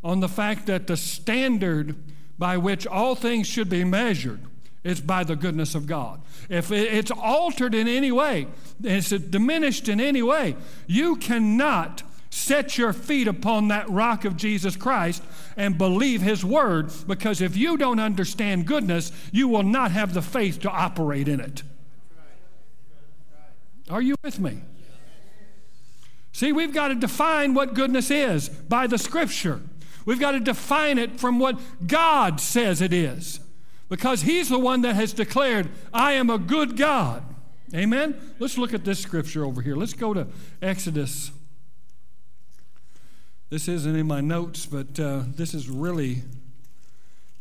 [0.02, 1.96] on the fact that the standard
[2.38, 4.40] by which all things should be measured
[4.84, 6.20] is by the goodness of God.
[6.48, 8.46] If it's altered in any way,
[8.82, 10.56] it's diminished in any way,
[10.86, 15.22] you cannot set your feet upon that rock of Jesus Christ
[15.56, 20.22] and believe His word because if you don't understand goodness, you will not have the
[20.22, 21.62] faith to operate in it.
[23.88, 24.62] Are you with me?
[26.32, 29.60] See, we've got to define what goodness is by the scripture.
[30.04, 33.40] We've got to define it from what God says it is
[33.88, 37.22] because He's the one that has declared, I am a good God.
[37.74, 38.14] Amen?
[38.38, 39.76] Let's look at this scripture over here.
[39.76, 40.28] Let's go to
[40.62, 41.32] Exodus.
[43.50, 46.22] This isn't in my notes, but uh, this is really,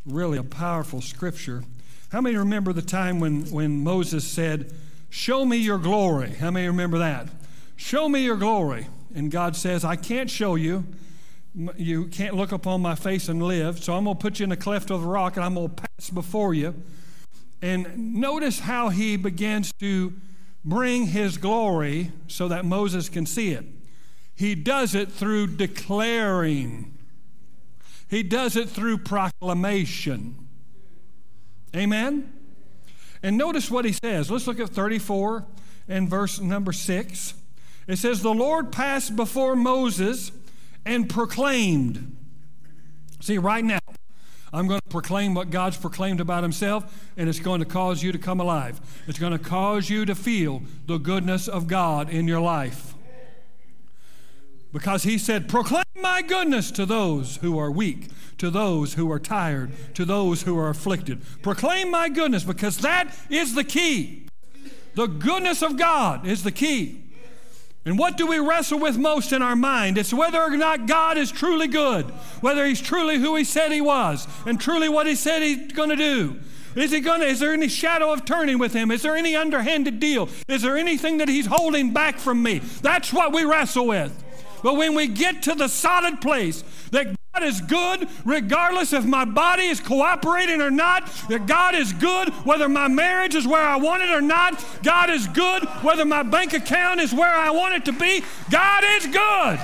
[0.05, 1.63] really a powerful scripture.
[2.11, 4.71] How many remember the time when, when Moses said,
[5.09, 6.31] Show me your glory?
[6.31, 7.27] How many remember that?
[7.75, 8.87] Show me your glory.
[9.15, 10.85] And God says, I can't show you
[11.77, 13.83] you can't look upon my face and live.
[13.83, 15.69] So I'm going to put you in the cleft of the rock and I'm going
[15.69, 16.75] to pass before you.
[17.61, 20.13] And notice how he begins to
[20.65, 23.65] bring his glory so that Moses can see it.
[24.35, 26.97] He does it through declaring,
[28.09, 30.47] he does it through proclamation.
[31.75, 32.31] Amen?
[33.21, 34.29] And notice what he says.
[34.29, 35.45] Let's look at 34
[35.87, 37.33] and verse number 6.
[37.87, 40.31] It says, The Lord passed before Moses
[40.85, 42.17] and proclaimed.
[43.19, 43.79] See, right now,
[44.53, 48.11] I'm going to proclaim what God's proclaimed about Himself, and it's going to cause you
[48.11, 48.79] to come alive.
[49.07, 52.93] It's going to cause you to feel the goodness of God in your life.
[54.71, 59.19] Because He said, Proclaim my goodness to those who are weak, to those who are
[59.19, 61.21] tired, to those who are afflicted.
[61.41, 64.27] Proclaim my goodness, because that is the key.
[64.93, 67.02] The goodness of God is the key.
[67.85, 69.97] And what do we wrestle with most in our mind?
[69.97, 72.05] It's whether or not God is truly good,
[72.41, 75.89] whether He's truly who He said He was, and truly what He said He's going
[75.89, 76.39] to do.
[76.75, 78.89] Is he to, is there any shadow of turning with him?
[78.89, 80.27] Is there any underhanded deal?
[80.47, 82.59] Is there anything that he's holding back from me?
[82.81, 84.23] That's what we wrestle with.
[84.63, 89.25] But when we get to the solid place that God is good regardless if my
[89.25, 91.07] body is cooperating or not.
[91.29, 94.63] That God is good whether my marriage is where I want it or not.
[94.83, 98.23] God is good whether my bank account is where I want it to be.
[98.51, 99.59] God is good.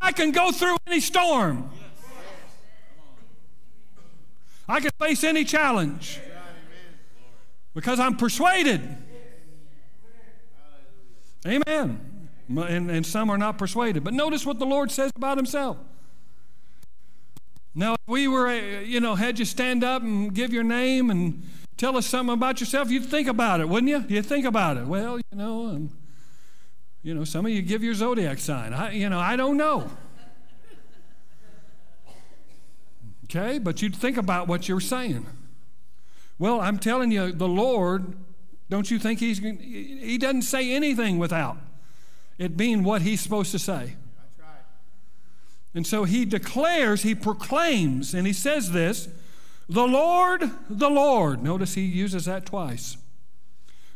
[0.00, 1.70] I can go through any storm.
[4.68, 6.20] I can face any challenge.
[7.72, 8.96] Because I'm persuaded.
[11.46, 12.07] Amen.
[12.48, 14.04] And, and some are not persuaded.
[14.04, 15.76] But notice what the Lord says about himself.
[17.74, 21.10] Now, if we were, uh, you know, had you stand up and give your name
[21.10, 21.42] and
[21.76, 24.04] tell us something about yourself, you'd think about it, wouldn't you?
[24.08, 24.86] You'd think about it.
[24.86, 25.90] Well, you know, um,
[27.02, 28.72] you know, some of you give your zodiac sign.
[28.72, 29.90] I, you know, I don't know.
[33.24, 35.26] Okay, but you'd think about what you're saying.
[36.38, 38.16] Well, I'm telling you, the Lord,
[38.70, 41.58] don't you think he's he doesn't say anything without
[42.38, 43.94] it being what he's supposed to say.
[45.74, 49.08] And so he declares, he proclaims, and he says this
[49.68, 51.42] the Lord, the Lord.
[51.42, 52.96] Notice he uses that twice.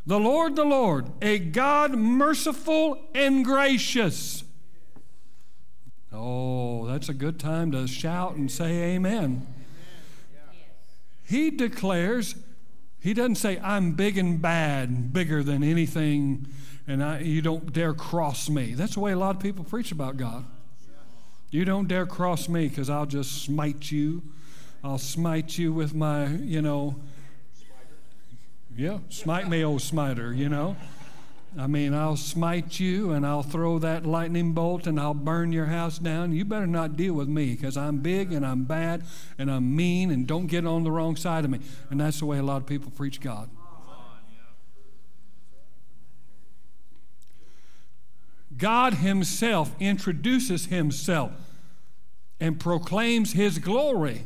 [0.06, 4.44] The Lord, the Lord, a God merciful and gracious.
[6.12, 9.46] Oh, that's a good time to shout and say amen.
[11.24, 12.34] He declares,
[13.02, 16.46] he doesn't say, I'm big and bad, bigger than anything,
[16.86, 18.74] and I, you don't dare cross me.
[18.74, 20.44] That's the way a lot of people preach about God.
[21.50, 24.22] You don't dare cross me because I'll just smite you.
[24.84, 26.94] I'll smite you with my, you know,
[28.76, 30.76] yeah, smite me, old smiter, you know.
[31.58, 35.66] I mean, I'll smite you and I'll throw that lightning bolt and I'll burn your
[35.66, 36.32] house down.
[36.32, 39.02] You better not deal with me because I'm big and I'm bad
[39.36, 41.60] and I'm mean and don't get on the wrong side of me.
[41.90, 43.50] And that's the way a lot of people preach God.
[48.56, 51.32] God Himself introduces Himself
[52.40, 54.22] and proclaims His glory.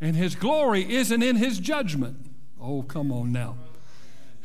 [0.00, 2.16] And His glory isn't in His judgment.
[2.60, 3.56] Oh, come on now.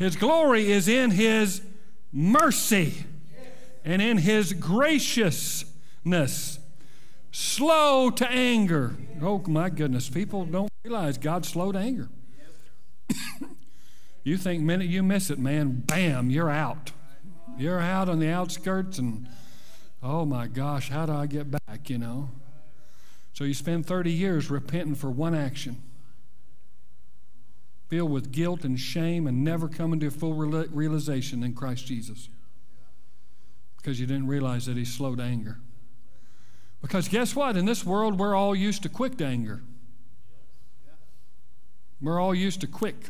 [0.01, 1.61] His glory is in His
[2.11, 3.05] mercy
[3.85, 6.57] and in His graciousness.
[7.29, 8.95] Slow to anger.
[9.21, 10.09] Oh, my goodness.
[10.09, 12.09] People don't realize God's slow to anger.
[14.23, 16.93] you think minute you miss it, man, bam, you're out.
[17.55, 19.29] You're out on the outskirts, and
[20.01, 22.29] oh my gosh, how do I get back, you know?
[23.33, 25.83] So you spend 30 years repenting for one action
[27.91, 32.29] filled with guilt and shame and never coming to a full realization in Christ Jesus.
[33.75, 35.59] Because you didn't realize that He's slow to anger.
[36.81, 37.57] Because guess what?
[37.57, 39.61] In this world, we're all used to quick anger.
[42.01, 43.09] We're all used to quick.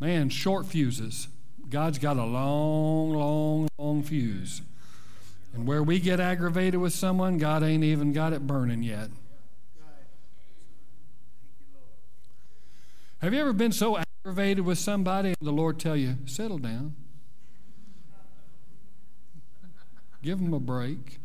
[0.00, 1.28] Man, short fuses.
[1.70, 4.60] God's got a long, long, long fuse.
[5.54, 9.10] And where we get aggravated with someone, God ain't even got it burning yet.
[13.22, 16.96] Have you ever been so aggravated with somebody and the Lord tell you, settle down?
[20.24, 21.20] Give them a break.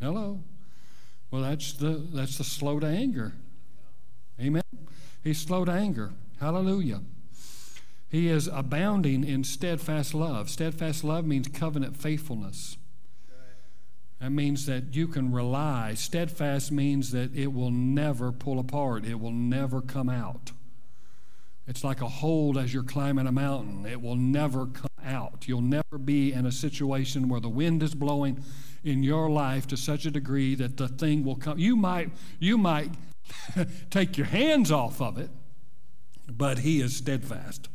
[0.00, 0.44] Hello.
[1.32, 3.32] Well, that's the that's the slow to anger.
[4.40, 4.62] Amen.
[5.24, 6.12] He's slow to anger.
[6.38, 7.00] Hallelujah.
[8.08, 10.48] He is abounding in steadfast love.
[10.48, 12.76] Steadfast love means covenant faithfulness.
[14.24, 15.92] That means that you can rely.
[15.92, 20.52] Steadfast means that it will never pull apart, it will never come out.
[21.66, 23.84] It's like a hold as you're climbing a mountain.
[23.84, 25.46] It will never come out.
[25.46, 28.42] You'll never be in a situation where the wind is blowing
[28.82, 31.58] in your life to such a degree that the thing will come.
[31.58, 32.92] You might, you might
[33.90, 35.28] take your hands off of it,
[36.26, 37.68] but he is steadfast.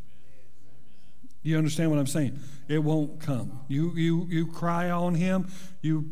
[1.43, 2.39] You understand what I'm saying?
[2.67, 3.61] It won't come.
[3.67, 5.47] You, you, you cry on him,
[5.81, 6.09] you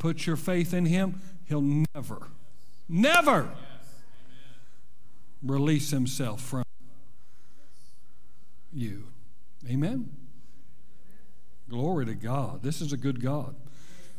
[0.00, 2.26] put your faith in Him, He'll never,
[2.88, 3.50] never
[5.42, 6.64] release Himself from
[8.72, 9.04] you.
[9.68, 10.10] Amen?
[11.68, 12.62] Glory to God.
[12.62, 13.54] This is a good God.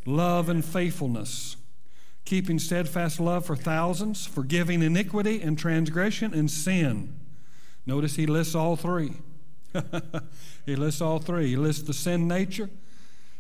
[0.06, 1.58] Love and faithfulness,
[2.24, 7.20] keeping steadfast love for thousands, forgiving iniquity and transgression and sin.
[7.86, 9.14] Notice he lists all three.
[10.66, 11.50] he lists all three.
[11.50, 12.70] He lists the sin nature,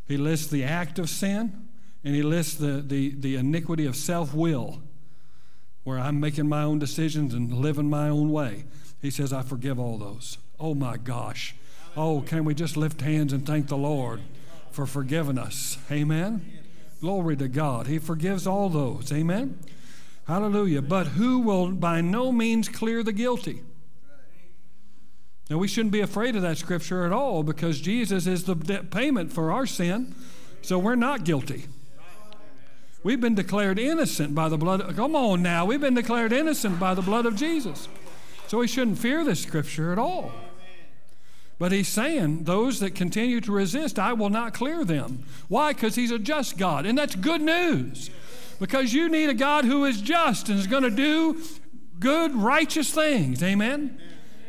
[0.07, 1.67] he lists the act of sin,
[2.03, 4.81] and he lists the, the, the iniquity of self will,
[5.83, 8.65] where I'm making my own decisions and living my own way.
[9.01, 10.37] He says, I forgive all those.
[10.59, 11.55] Oh my gosh.
[11.97, 14.21] Oh, can we just lift hands and thank the Lord
[14.71, 15.77] for forgiving us?
[15.91, 16.45] Amen.
[17.01, 17.87] Glory to God.
[17.87, 19.11] He forgives all those.
[19.11, 19.59] Amen.
[20.27, 20.81] Hallelujah.
[20.81, 23.63] But who will by no means clear the guilty?
[25.49, 29.33] Now, we shouldn't be afraid of that scripture at all because Jesus is the payment
[29.33, 30.15] for our sin,
[30.61, 31.65] so we're not guilty.
[33.03, 34.81] We've been declared innocent by the blood.
[34.81, 35.65] Of, come on now.
[35.65, 37.87] We've been declared innocent by the blood of Jesus.
[38.47, 40.31] So we shouldn't fear this scripture at all.
[41.57, 45.23] But he's saying, those that continue to resist, I will not clear them.
[45.47, 45.73] Why?
[45.73, 46.85] Because he's a just God.
[46.85, 48.09] And that's good news.
[48.59, 51.39] Because you need a God who is just and is going to do
[51.99, 53.41] good, righteous things.
[53.43, 53.99] Amen?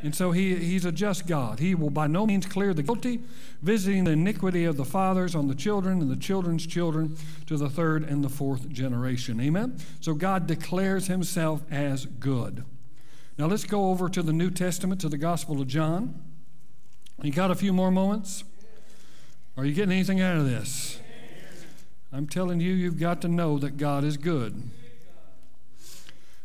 [0.03, 1.61] And so he, he's a just God.
[1.61, 3.21] He will by no means clear the guilty,
[3.63, 7.71] visiting the iniquity of the fathers on the children and the children's children to the
[7.71, 9.41] third and the fourth generation.
[9.41, 9.79] Amen?
[10.01, 12.65] So God declares himself as good.
[13.39, 16.21] Now let's go over to the New Testament, to the Gospel of John.
[17.23, 18.43] You got a few more moments?
[19.57, 20.99] Are you getting anything out of this?
[22.13, 24.71] I'm telling you, you've got to know that God is good.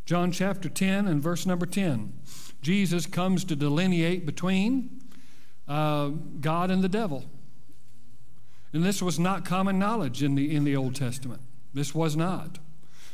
[0.06, 2.17] John chapter 10 and verse number 10.
[2.62, 5.02] Jesus comes to delineate between
[5.68, 6.10] uh,
[6.42, 7.26] God and the devil.
[8.74, 11.42] And this was not common knowledge in the, in the Old Testament.
[11.74, 12.60] This was not.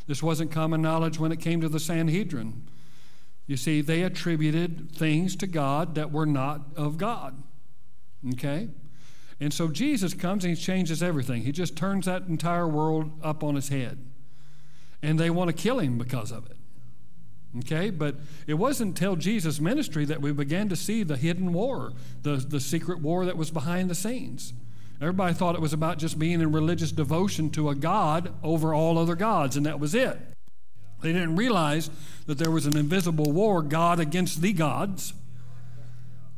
[0.08, 2.64] This wasn't common knowledge when it came to the Sanhedrin.
[3.46, 7.42] You see, they attributed things to God that were not of God.
[8.34, 8.70] Okay?
[9.40, 11.44] And so Jesus comes and he changes everything.
[11.44, 14.00] He just turns that entire world up on his head.
[15.02, 16.58] And they want to kill him because of it.
[17.60, 18.16] Okay, but
[18.48, 21.94] it wasn't until Jesus' ministry that we began to see the hidden war,
[22.24, 24.54] the, the secret war that was behind the scenes.
[25.00, 28.98] Everybody thought it was about just being in religious devotion to a God over all
[28.98, 30.18] other gods, and that was it.
[31.02, 31.90] They didn't realize
[32.26, 35.14] that there was an invisible war, God against the gods.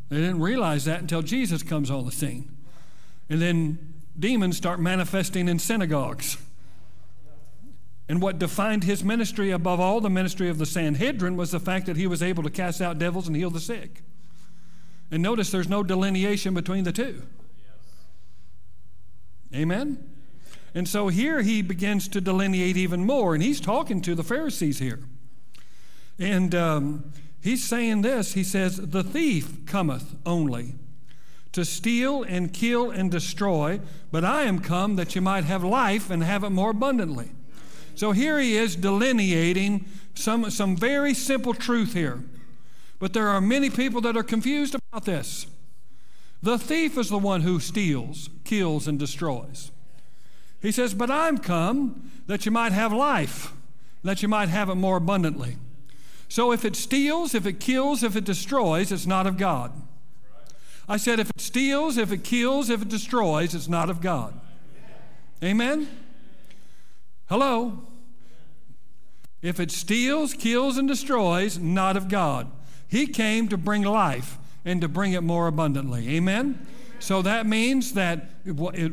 [0.09, 2.51] They didn't realize that until Jesus comes on the scene.
[3.30, 6.38] And then demons start manifesting in synagogues.
[8.08, 11.88] And what defined his ministry above all the ministry of the Sanhedrin was the fact
[11.88, 14.03] that he was able to cast out devils and heal the sick.
[15.10, 17.24] And notice there's no delineation between the two.
[19.53, 20.12] Amen?
[20.76, 24.80] And so here he begins to delineate even more, and he's talking to the Pharisees
[24.80, 24.99] here.
[26.20, 30.76] And um, he's saying this He says, The thief cometh only
[31.53, 33.80] to steal and kill and destroy,
[34.12, 37.32] but I am come that you might have life and have it more abundantly.
[37.95, 42.23] So here he is delineating some, some very simple truth here.
[42.99, 45.47] But there are many people that are confused about this.
[46.41, 49.71] The thief is the one who steals, kills, and destroys.
[50.61, 53.53] He says, But I'm come that you might have life,
[54.03, 55.57] that you might have it more abundantly.
[56.27, 59.71] So if it steals, if it kills, if it destroys, it's not of God.
[60.87, 64.39] I said, if it steals, if it kills, if it destroys, it's not of God.
[65.43, 65.87] Amen?
[67.28, 67.88] Hello?
[69.41, 72.51] If it steals, kills, and destroys, not of God.
[72.88, 76.15] He came to bring life and to bring it more abundantly.
[76.15, 76.65] Amen?
[76.99, 78.43] So that means that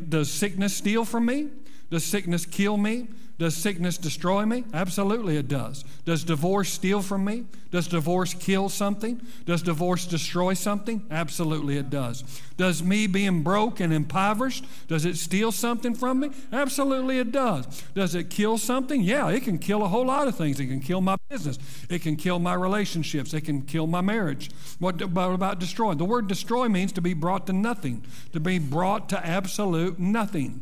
[0.09, 1.49] does sickness steal from me?
[1.89, 3.07] Does sickness kill me?
[3.39, 4.63] Does sickness destroy me?
[4.73, 5.83] Absolutely, it does.
[6.05, 7.45] Does divorce steal from me?
[7.71, 9.19] Does divorce kill something?
[9.45, 11.03] Does divorce destroy something?
[11.09, 12.23] Absolutely, it does.
[12.57, 16.29] Does me being broke and impoverished, does it steal something from me?
[16.51, 17.65] Absolutely, it does.
[17.95, 19.01] Does it kill something?
[19.01, 20.59] Yeah, it can kill a whole lot of things.
[20.59, 21.57] It can kill my business.
[21.89, 23.33] It can kill my relationships.
[23.33, 24.51] It can kill my marriage.
[24.77, 25.95] What about destroy?
[25.95, 30.61] The word destroy means to be brought to nothing, to be brought to absolute nothing.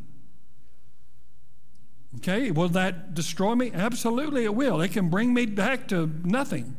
[2.18, 3.72] Okay, will that destroy me?
[3.74, 4.82] Absolutely, it will.
[4.82, 6.76] It can bring me back to nothing.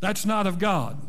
[0.00, 1.00] That's not of God.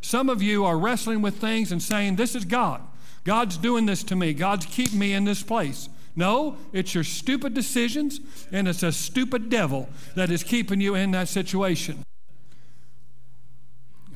[0.00, 2.82] Some of you are wrestling with things and saying, This is God.
[3.24, 4.32] God's doing this to me.
[4.32, 5.88] God's keeping me in this place.
[6.16, 11.12] No, it's your stupid decisions, and it's a stupid devil that is keeping you in
[11.12, 12.02] that situation.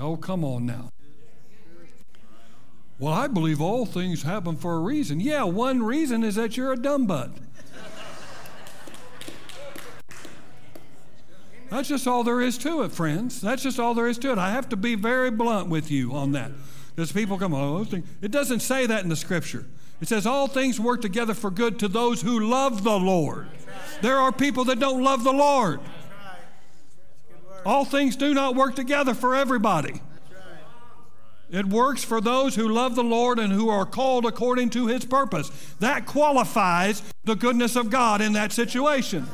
[0.01, 0.91] Oh, come on now.
[2.99, 5.21] Well, I believe all things happen for a reason.
[5.21, 7.31] Yeah, one reason is that you're a dumb butt.
[11.73, 13.41] That's just all there is to it, friends.
[13.41, 14.37] That's just all there is to it.
[14.37, 16.53] I have to be very blunt with you on that.
[16.95, 17.87] Because people come, oh,
[18.21, 19.65] it doesn't say that in the scripture.
[20.03, 23.49] It says all things work together for good to those who love the Lord.
[24.03, 25.81] There are people that don't love the Lord.
[27.65, 30.03] All things do not work together for everybody.
[31.51, 35.07] It works for those who love the Lord and who are called according to his
[35.07, 35.49] purpose.
[35.81, 39.27] That qualifies the goodness of God in that situation.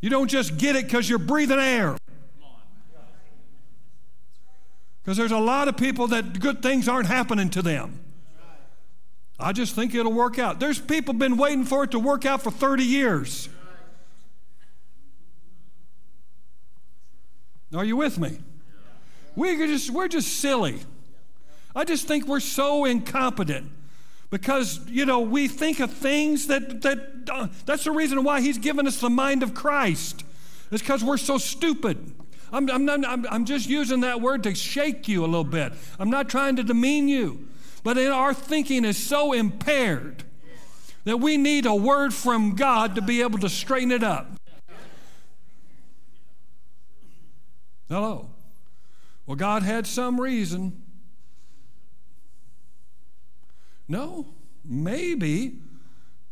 [0.00, 1.96] You don't just get it because you're breathing air.
[5.02, 8.00] Because there's a lot of people that good things aren't happening to them.
[9.40, 10.60] I just think it'll work out.
[10.60, 13.48] There's people been waiting for it to work out for 30 years.
[17.74, 18.38] Are you with me?
[19.36, 20.80] We're just, we're just silly.
[21.76, 23.70] I just think we're so incompetent
[24.30, 28.58] because you know we think of things that that uh, that's the reason why he's
[28.58, 30.24] given us the mind of christ.
[30.70, 32.14] It's because we're so stupid.
[32.52, 35.72] I'm, I'm, not, I'm, I'm just using that word to shake you a little bit.
[35.98, 37.48] I'm not trying to demean you.
[37.84, 40.24] But our thinking is so impaired
[41.04, 44.32] that we need a word from god to be able to straighten it up.
[47.88, 48.30] Hello.
[49.26, 50.82] Well, God had some reason.
[53.88, 54.26] No,
[54.64, 55.56] maybe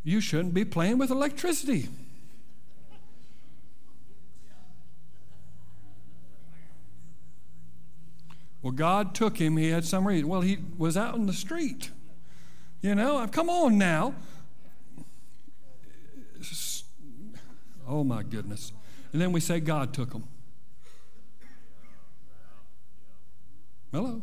[0.02, 1.88] you shouldn't be playing with electricity.
[8.62, 9.57] Well, God took him.
[9.57, 10.28] He had some reason.
[10.28, 11.90] Well, he was out in the street.
[12.80, 14.14] You know, come on now.
[17.86, 18.72] Oh, my goodness.
[19.12, 20.24] And then we say God took him.
[23.92, 24.22] Hello.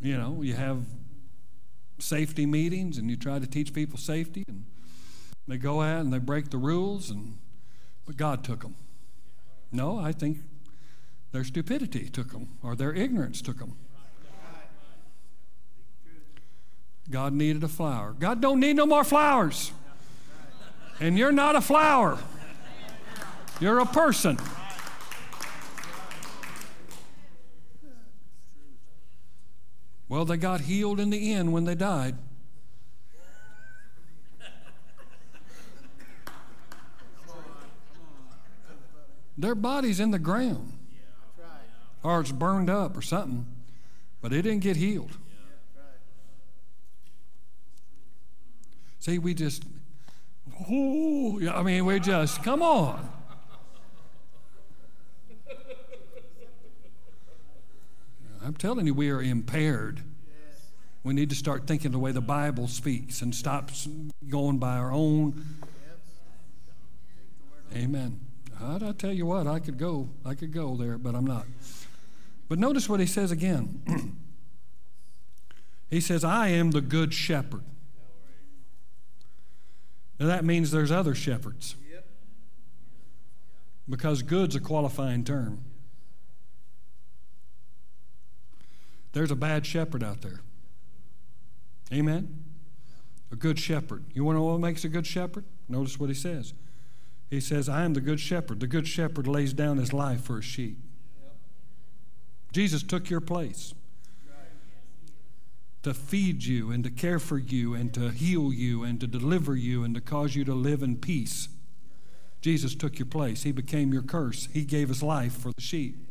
[0.00, 0.84] You know, you have
[1.98, 4.64] safety meetings and you try to teach people safety and
[5.48, 7.38] they go out and they break the rules and
[8.08, 8.74] but God took them.
[9.70, 10.38] No, I think
[11.30, 13.76] their stupidity took them, or their ignorance took them.
[17.10, 18.14] God needed a flower.
[18.18, 19.72] God don't need no more flowers.
[21.00, 22.18] And you're not a flower.
[23.60, 24.38] You're a person.
[30.18, 32.16] Well, they got healed in the end when they died.
[39.36, 40.72] Their body's in the ground
[42.02, 43.46] or it's burned up or something,
[44.20, 45.16] but it didn't get healed.
[48.98, 49.62] See, we just,
[50.68, 53.08] oh, I mean, we just, come on.
[58.48, 60.00] I'm telling you, we are impaired.
[61.04, 63.70] We need to start thinking the way the Bible speaks and stop
[64.26, 65.44] going by our own.
[67.76, 68.18] Amen.
[68.58, 71.44] I tell you what, I could go, I could go there, but I'm not.
[72.48, 74.16] But notice what he says again.
[75.90, 77.64] he says, I am the good shepherd.
[80.18, 81.76] Now that means there's other shepherds.
[83.86, 85.64] Because good's a qualifying term.
[89.18, 90.42] There's a bad shepherd out there.
[91.92, 92.44] Amen?
[93.32, 94.04] A good shepherd.
[94.14, 95.44] You want to know what makes a good shepherd?
[95.68, 96.54] Notice what he says.
[97.28, 98.60] He says, I am the good shepherd.
[98.60, 100.78] The good shepherd lays down his life for his sheep.
[102.52, 103.74] Jesus took your place
[105.82, 109.56] to feed you and to care for you and to heal you and to deliver
[109.56, 111.48] you and to cause you to live in peace.
[112.40, 113.42] Jesus took your place.
[113.42, 114.46] He became your curse.
[114.52, 116.07] He gave his life for the sheep.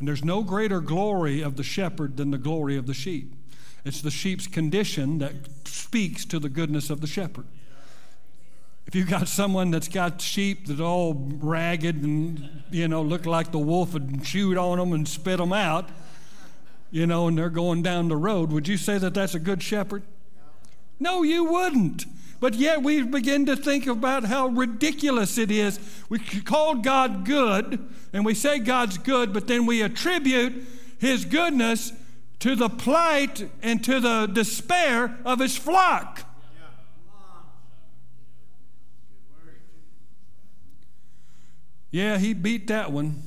[0.00, 3.34] And there's no greater glory of the shepherd than the glory of the sheep.
[3.84, 5.34] It's the sheep's condition that
[5.66, 7.46] speaks to the goodness of the shepherd.
[8.86, 13.52] If you've got someone that's got sheep that all ragged and, you know, look like
[13.52, 15.90] the wolf had chewed on them and spit them out,
[16.90, 19.62] you know, and they're going down the road, would you say that that's a good
[19.62, 20.02] shepherd?
[20.98, 22.04] No, you wouldn't.
[22.40, 25.78] But yet we begin to think about how ridiculous it is.
[26.08, 30.66] We call God good, and we say God's good, but then we attribute
[30.98, 31.92] His goodness
[32.40, 36.24] to the plight and to the despair of His flock.
[41.90, 43.20] Yeah, he beat that one.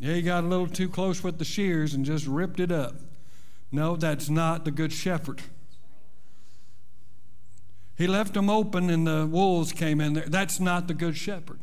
[0.00, 2.96] Yeah, he got a little too close with the shears and just ripped it up.
[3.72, 5.42] No, that's not the good shepherd.
[7.96, 10.26] He left them open and the wolves came in there.
[10.26, 11.60] That's not the good shepherd.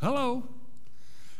[0.00, 0.44] Hello.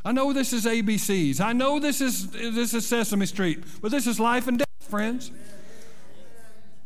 [0.05, 1.41] I know this is ABCs.
[1.41, 5.31] I know this is this is Sesame Street, but this is life and death, friends.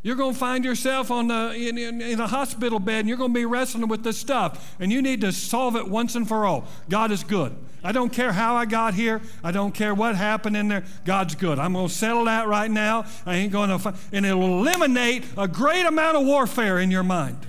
[0.03, 3.18] You're going to find yourself on the, in, in, in, a hospital bed and you're
[3.18, 4.74] going to be wrestling with this stuff.
[4.80, 6.66] And you need to solve it once and for all.
[6.88, 7.55] God is good.
[7.84, 9.20] I don't care how I got here.
[9.44, 10.84] I don't care what happened in there.
[11.05, 11.59] God's good.
[11.59, 13.05] I'm going to settle that right now.
[13.26, 17.46] I ain't going to, and it'll eliminate a great amount of warfare in your mind.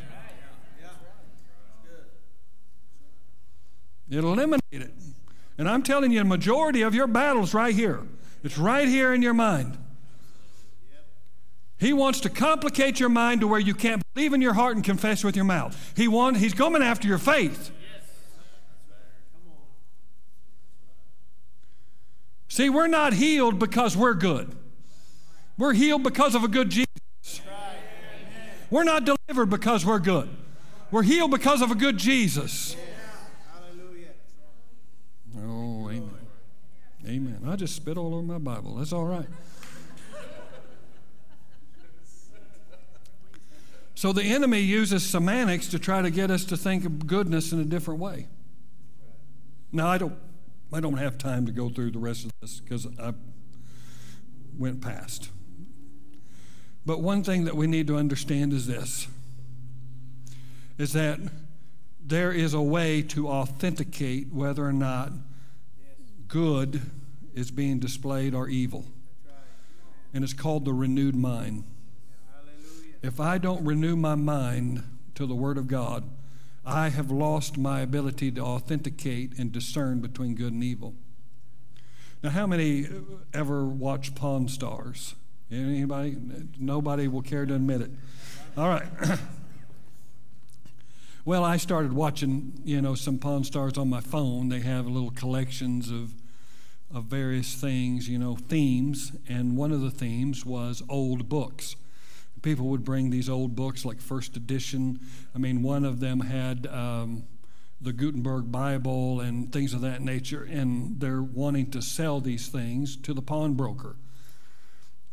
[4.10, 4.94] It'll eliminate it.
[5.58, 8.02] And I'm telling you, the majority of your battles right here.
[8.44, 9.78] It's right here in your mind.
[11.82, 14.86] He wants to complicate your mind to where you can't believe in your heart and
[14.86, 15.94] confess with your mouth.
[15.98, 17.72] He want, he's coming after your faith.
[22.48, 24.56] See, we're not healed because we're good.
[25.58, 27.42] We're healed because of a good Jesus.
[28.70, 30.30] We're not delivered because we're good.
[30.92, 32.76] We're healed because of a good Jesus.
[35.36, 36.28] Oh, amen.
[37.08, 37.40] Amen.
[37.48, 38.76] I just spit all over my Bible.
[38.76, 39.26] That's all right.
[44.02, 47.60] So the enemy uses semantics to try to get us to think of goodness in
[47.60, 48.26] a different way.
[49.72, 50.18] Now I don't
[50.74, 53.14] I don't have time to go through the rest of this because I
[54.58, 55.30] went past.
[56.84, 59.08] But one thing that we need to understand is this
[60.80, 61.20] is that
[62.04, 65.12] there is a way to authenticate whether or not
[66.28, 66.82] good
[67.36, 68.84] is being displayed or evil.
[70.12, 71.66] And it's called the renewed mind.
[73.02, 74.84] If I don't renew my mind
[75.16, 76.04] to the Word of God,
[76.64, 80.94] I have lost my ability to authenticate and discern between good and evil.
[82.22, 82.88] Now, how many
[83.34, 85.16] ever watch Pawn Stars?
[85.52, 86.16] Anybody?
[86.60, 87.92] Nobody will care to admit it.
[88.56, 88.88] All right.
[91.26, 94.50] well, I started watching, you know, some Pawn Stars on my phone.
[94.50, 96.14] They have little collections of
[96.94, 101.76] of various things, you know, themes, and one of the themes was old books.
[102.42, 105.00] People would bring these old books, like first edition.
[105.36, 107.24] I mean, one of them had um,
[107.80, 112.96] the Gutenberg Bible and things of that nature, and they're wanting to sell these things
[112.98, 113.96] to the pawnbroker.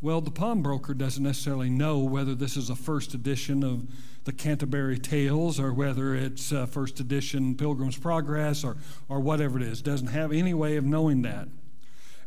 [0.00, 3.88] Well, the pawnbroker doesn't necessarily know whether this is a first edition of
[4.24, 8.76] the Canterbury Tales or whether it's a first edition Pilgrim's Progress or,
[9.08, 9.82] or whatever it is.
[9.82, 11.48] Doesn't have any way of knowing that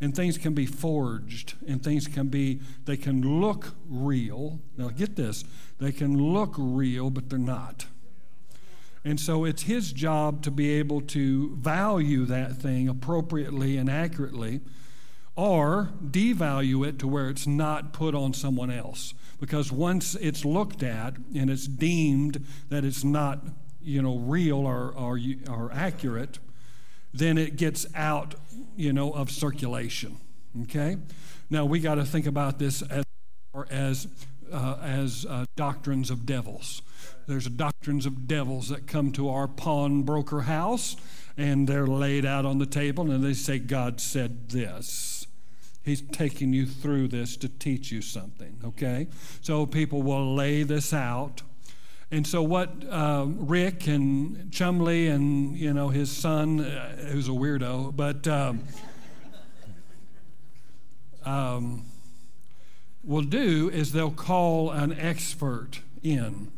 [0.02, 4.60] and things can be forged and things can be they can look real.
[4.76, 5.46] Now get this
[5.80, 7.86] they can look real but they're not.
[9.06, 14.62] And so it's his job to be able to value that thing appropriately and accurately
[15.36, 19.14] or devalue it to where it's not put on someone else.
[19.40, 23.40] Because once it's looked at and it's deemed that it's not
[23.82, 26.40] you know real or, or, or accurate
[27.14, 28.36] then it gets out,
[28.76, 30.18] you know, of circulation.
[30.64, 30.98] Okay?
[31.50, 33.06] Now we got to think about this as
[33.70, 34.08] as
[34.52, 36.82] uh, as uh, doctrines of devils.
[37.28, 40.96] There's doctrines of devils that come to our pawnbroker house,
[41.38, 45.28] and they're laid out on the table, and they say, "God said this."
[45.84, 48.60] He's taking you through this to teach you something.
[48.64, 49.08] Okay,
[49.42, 51.42] so people will lay this out
[52.12, 57.32] and so, what uh, Rick and Chumlee and you know his son, uh, who's a
[57.32, 58.64] weirdo, but um,
[61.24, 61.86] um,
[63.04, 66.52] will do is they'll call an expert in.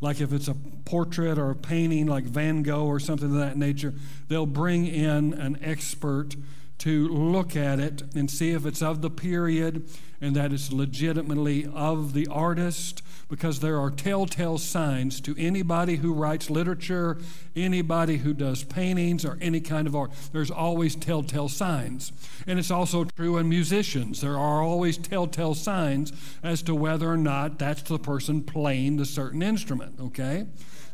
[0.00, 0.54] Like if it's a
[0.84, 3.94] portrait or a painting like Van Gogh or something of that nature,
[4.28, 6.36] they'll bring in an expert
[6.78, 9.88] to look at it and see if it's of the period
[10.20, 16.12] and that it's legitimately of the artist because there are telltale signs to anybody who
[16.14, 17.18] writes literature,
[17.54, 20.10] anybody who does paintings or any kind of art.
[20.32, 22.12] There's always telltale signs.
[22.46, 24.20] And it's also true in musicians.
[24.20, 26.12] There are always telltale signs
[26.42, 30.46] as to whether or not that's the person playing the certain instrument, okay?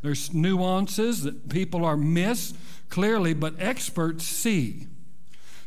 [0.03, 2.53] There's nuances that people are miss
[2.91, 4.89] clearly, but experts see.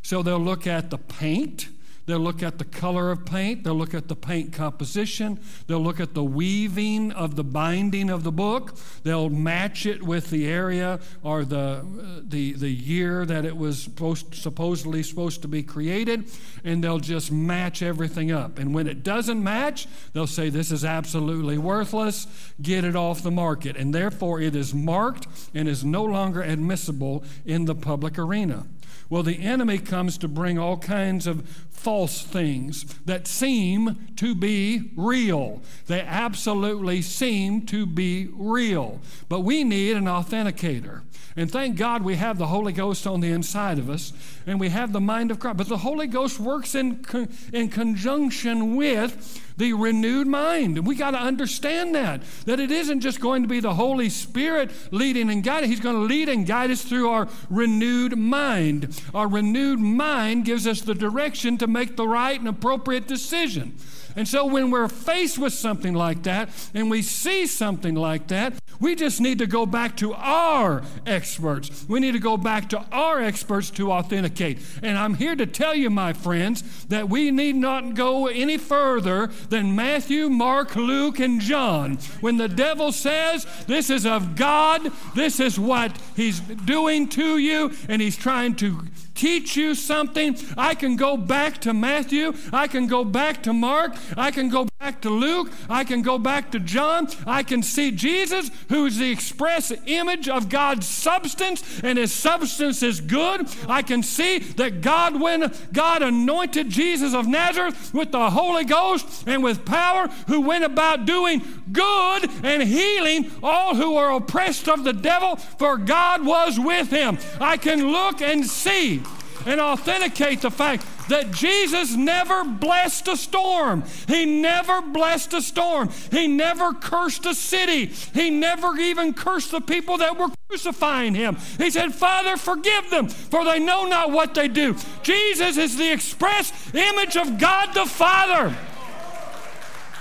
[0.01, 1.70] So they'll look at the paint
[2.07, 3.65] They'll look at the color of paint.
[3.65, 5.41] They'll look at the paint composition.
[5.67, 8.75] They'll look at the weaving of the binding of the book.
[9.03, 13.83] They'll match it with the area or the, uh, the, the year that it was
[13.83, 16.31] supposed, supposedly supposed to be created,
[16.63, 18.57] and they'll just match everything up.
[18.57, 22.25] And when it doesn't match, they'll say, This is absolutely worthless.
[22.61, 23.75] Get it off the market.
[23.75, 28.65] And therefore, it is marked and is no longer admissible in the public arena.
[29.09, 34.91] Well, the enemy comes to bring all kinds of false things that seem to be
[34.97, 35.61] real.
[35.85, 38.99] They absolutely seem to be real.
[39.29, 41.03] But we need an authenticator.
[41.38, 44.11] And thank God we have the Holy Ghost on the inside of us
[44.45, 45.57] and we have the mind of Christ.
[45.57, 47.05] But the Holy Ghost works in,
[47.53, 50.77] in conjunction with the renewed mind.
[50.77, 54.09] And we got to understand that, that it isn't just going to be the Holy
[54.09, 55.69] Spirit leading and guiding.
[55.69, 58.99] He's going to lead and guide us through our renewed mind.
[59.13, 63.78] Our renewed mind gives us the direction to make the right and appropriate decision.
[64.15, 68.53] And so when we're faced with something like that and we see something like that,
[68.80, 71.86] we just need to go back to our experts.
[71.88, 74.59] We need to go back to our experts to authenticate.
[74.82, 79.28] And I'm here to tell you, my friends, that we need not go any further
[79.49, 81.97] than Matthew, Mark, Luke, and John.
[82.19, 87.71] When the devil says, This is of God, this is what he's doing to you,
[87.88, 88.82] and he's trying to
[89.18, 93.97] teach you something, I can go back to Matthew, I can go back to Mark,
[94.15, 97.89] I can go back to Luke, I can go back to John, I can see
[97.89, 103.47] Jesus, who is the express image of God's substance, and his substance is good.
[103.67, 109.23] I can see that God, when God anointed Jesus of Nazareth with the Holy Ghost
[109.25, 114.84] and with power, who went about doing good and healing all who are oppressed of
[114.84, 117.17] the devil, for God was with him.
[117.41, 119.01] I can look and see
[119.45, 123.83] and authenticate the fact that Jesus never blessed a storm.
[124.07, 125.89] He never blessed a storm.
[126.11, 127.87] He never cursed a city.
[128.13, 131.37] He never even cursed the people that were crucifying him.
[131.57, 134.75] He said, Father, forgive them, for they know not what they do.
[135.03, 138.55] Jesus is the express image of God the Father.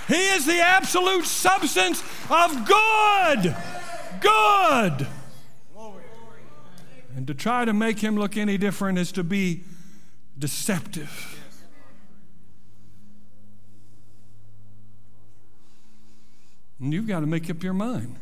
[0.07, 3.55] He is the absolute substance of good.
[4.21, 5.07] Good.
[7.15, 9.63] And to try to make him look any different is to be
[10.37, 11.33] deceptive.
[16.79, 18.17] And you've got to make up your mind.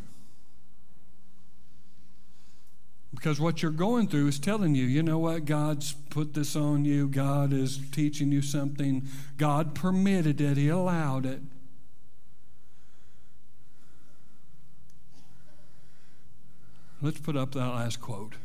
[3.13, 5.45] Because what you're going through is telling you, you know what?
[5.45, 7.07] God's put this on you.
[7.07, 9.07] God is teaching you something.
[9.37, 11.41] God permitted it, He allowed it.
[17.01, 18.35] Let's put up that last quote.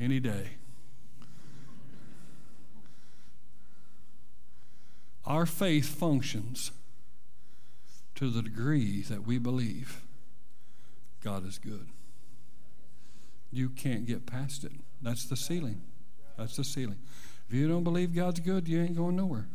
[0.00, 0.52] Any day.
[5.26, 6.72] Our faith functions
[8.14, 10.00] to the degree that we believe
[11.22, 11.88] God is good.
[13.52, 14.72] You can't get past it.
[15.02, 15.82] That's the ceiling.
[16.38, 16.98] That's the ceiling.
[17.48, 19.48] If you don't believe God's good, you ain't going nowhere.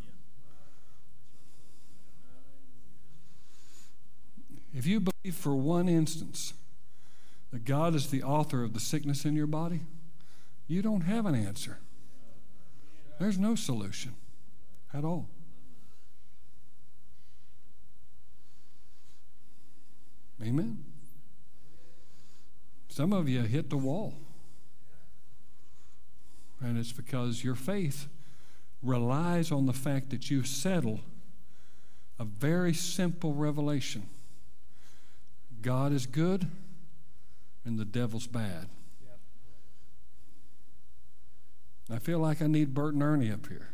[4.75, 6.53] If you believe for one instance
[7.51, 9.81] that God is the author of the sickness in your body,
[10.67, 11.79] you don't have an answer.
[13.19, 14.15] There's no solution
[14.93, 15.29] at all.
[20.41, 20.83] Amen.
[22.89, 24.13] Some of you hit the wall.
[26.61, 28.07] And it's because your faith
[28.81, 31.01] relies on the fact that you settle
[32.17, 34.07] a very simple revelation
[35.61, 36.47] God is good
[37.65, 38.67] and the devil's bad.
[41.91, 43.69] I feel like I need Bert and Ernie up here.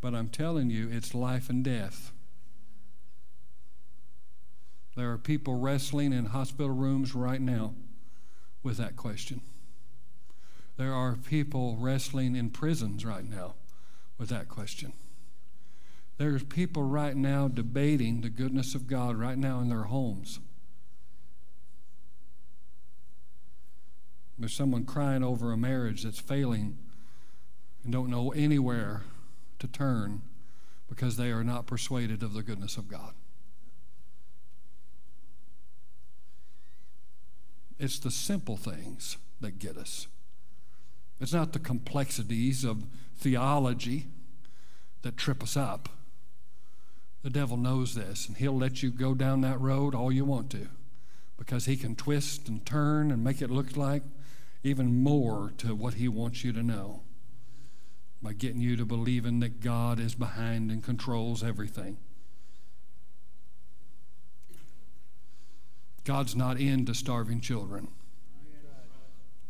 [0.00, 2.12] But I'm telling you, it's life and death.
[4.96, 7.74] There are people wrestling in hospital rooms right now
[8.62, 9.42] with that question.
[10.76, 13.54] There are people wrestling in prisons right now
[14.18, 14.94] with that question.
[16.16, 20.40] There's people right now debating the goodness of God right now in their homes.
[24.40, 26.78] There's someone crying over a marriage that's failing
[27.84, 29.02] and don't know anywhere
[29.58, 30.22] to turn
[30.88, 33.12] because they are not persuaded of the goodness of God.
[37.78, 40.06] It's the simple things that get us.
[41.20, 42.86] It's not the complexities of
[43.18, 44.06] theology
[45.02, 45.90] that trip us up.
[47.22, 50.50] The devil knows this, and he'll let you go down that road all you want
[50.52, 50.68] to
[51.36, 54.02] because he can twist and turn and make it look like
[54.62, 57.02] even more to what he wants you to know
[58.22, 61.96] by getting you to believing that God is behind and controls everything.
[66.04, 67.88] God's not into starving children.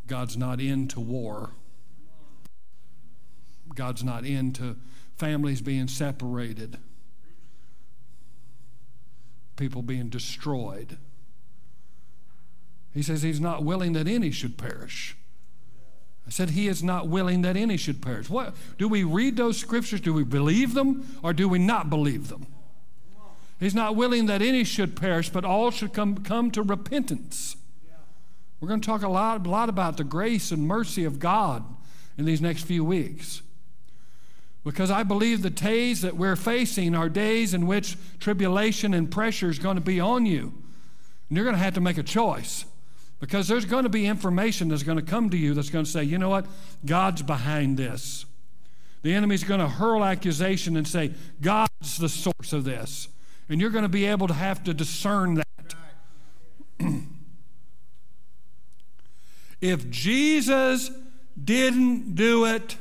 [0.07, 1.51] God's not into war.
[3.75, 4.77] God's not into
[5.17, 6.77] families being separated
[9.61, 10.97] people being destroyed.
[12.93, 15.15] He says he's not willing that any should perish.
[16.27, 18.29] I said he is not willing that any should perish.
[18.29, 20.01] What do we read those scriptures?
[20.01, 22.47] Do we believe them or do we not believe them?
[23.59, 27.55] He's not willing that any should perish, but all should come, come to repentance.
[28.59, 31.63] We're going to talk a lot, a lot about the grace and mercy of God
[32.17, 33.41] in these next few weeks.
[34.63, 39.49] Because I believe the days that we're facing are days in which tribulation and pressure
[39.49, 40.53] is going to be on you.
[41.29, 42.65] And you're going to have to make a choice.
[43.21, 45.91] Because there's going to be information that's going to come to you that's going to
[45.91, 46.47] say, you know what?
[46.85, 48.25] God's behind this.
[49.03, 53.07] The enemy's going to hurl accusation and say, God's the source of this.
[53.47, 55.45] And you're going to be able to have to discern that.
[59.61, 60.89] if Jesus
[61.41, 62.77] didn't do it,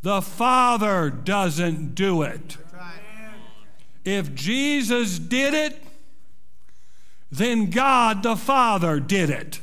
[0.00, 2.56] the Father doesn't do it.
[4.06, 5.82] If Jesus did it,
[7.36, 9.60] then God the Father did it.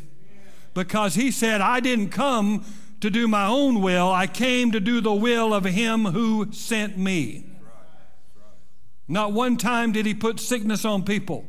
[0.73, 2.65] Because he said, I didn't come
[3.02, 6.98] to do my own will, I came to do the will of him who sent
[6.98, 7.45] me.
[9.07, 11.45] Not one time did he put sickness on people.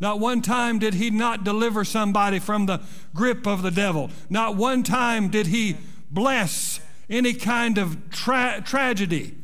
[0.00, 2.80] Not one time did he not deliver somebody from the
[3.14, 4.10] grip of the devil.
[4.30, 5.76] Not one time did he
[6.10, 6.80] bless
[7.10, 9.36] any kind of tra- tragedy.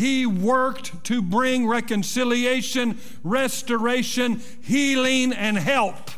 [0.00, 6.10] He worked to bring reconciliation, restoration, healing, and help.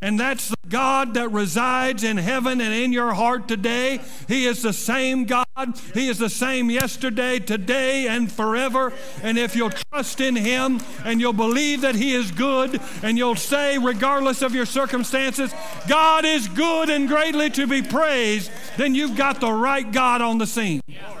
[0.00, 4.00] And that's the God that resides in heaven and in your heart today.
[4.28, 5.46] He is the same God.
[5.94, 8.94] He is the same yesterday, today, and forever.
[9.22, 13.36] And if you'll trust in Him and you'll believe that He is good and you'll
[13.36, 15.54] say, regardless of your circumstances,
[15.86, 20.38] God is good and greatly to be praised, then you've got the right God on
[20.38, 20.80] the scene.
[21.06, 21.18] All right.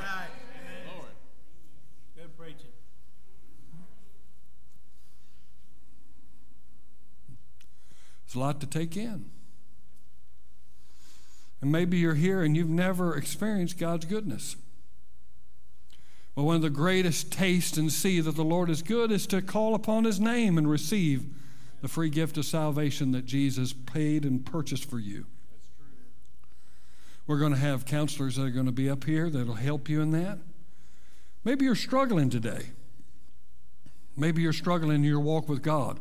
[0.96, 1.08] Lord.
[2.16, 2.70] Good preaching.
[8.32, 9.26] It's a lot to take in.
[11.60, 14.56] And maybe you're here and you've never experienced God's goodness.
[16.34, 19.42] Well, one of the greatest taste and see that the Lord is good is to
[19.42, 21.26] call upon His name and receive
[21.82, 25.26] the free gift of salvation that Jesus paid and purchased for you.
[27.26, 30.00] We're going to have counselors that are going to be up here that'll help you
[30.00, 30.38] in that.
[31.44, 32.70] Maybe you're struggling today.
[34.16, 36.00] Maybe you're struggling in your walk with God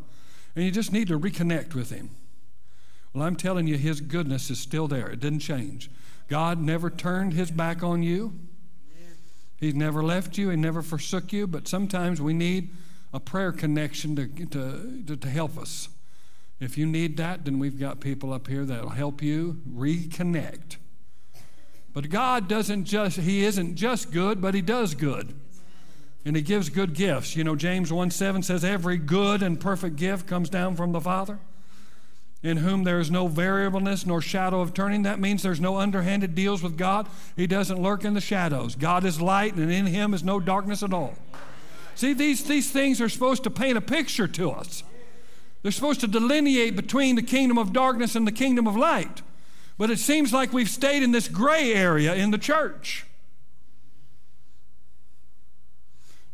[0.56, 2.12] and you just need to reconnect with Him.
[3.13, 5.09] Well, I'm telling you, His goodness is still there.
[5.09, 5.89] It didn't change.
[6.27, 8.33] God never turned His back on you.
[9.57, 10.49] He's never left you.
[10.49, 11.45] He never forsook you.
[11.45, 12.71] But sometimes we need
[13.13, 15.89] a prayer connection to, to, to, to help us.
[16.59, 20.77] If you need that, then we've got people up here that'll help you reconnect.
[21.93, 25.33] But God doesn't just, He isn't just good, but He does good.
[26.23, 27.35] And He gives good gifts.
[27.35, 31.01] You know, James 1 7 says, Every good and perfect gift comes down from the
[31.01, 31.39] Father
[32.43, 35.03] in whom there is no variableness nor shadow of turning.
[35.03, 37.07] That means there's no underhanded deals with God.
[37.35, 38.76] He doesn't lurk in the shadows.
[38.76, 41.15] God is light, and in him is no darkness at all.
[41.93, 44.84] See, these, these things are supposed to paint a picture to us.
[45.61, 49.22] They're supposed to delineate between the kingdom of darkness and the kingdom of light.
[49.77, 53.05] But it seems like we've stayed in this gray area in the church.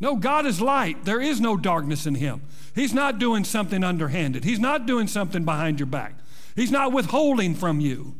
[0.00, 1.04] No, God is light.
[1.04, 2.42] There is no darkness in him.
[2.74, 4.44] He's not doing something underhanded.
[4.44, 6.14] He's not doing something behind your back.
[6.54, 8.14] He's not withholding from you.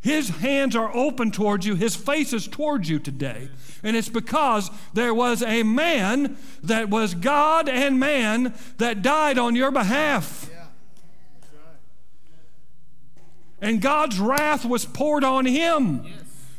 [0.00, 1.74] His hands are open towards you.
[1.74, 3.50] His face is towards you today.
[3.82, 9.54] And it's because there was a man that was God and man that died on
[9.54, 10.50] your behalf.
[13.60, 16.06] And God's wrath was poured on him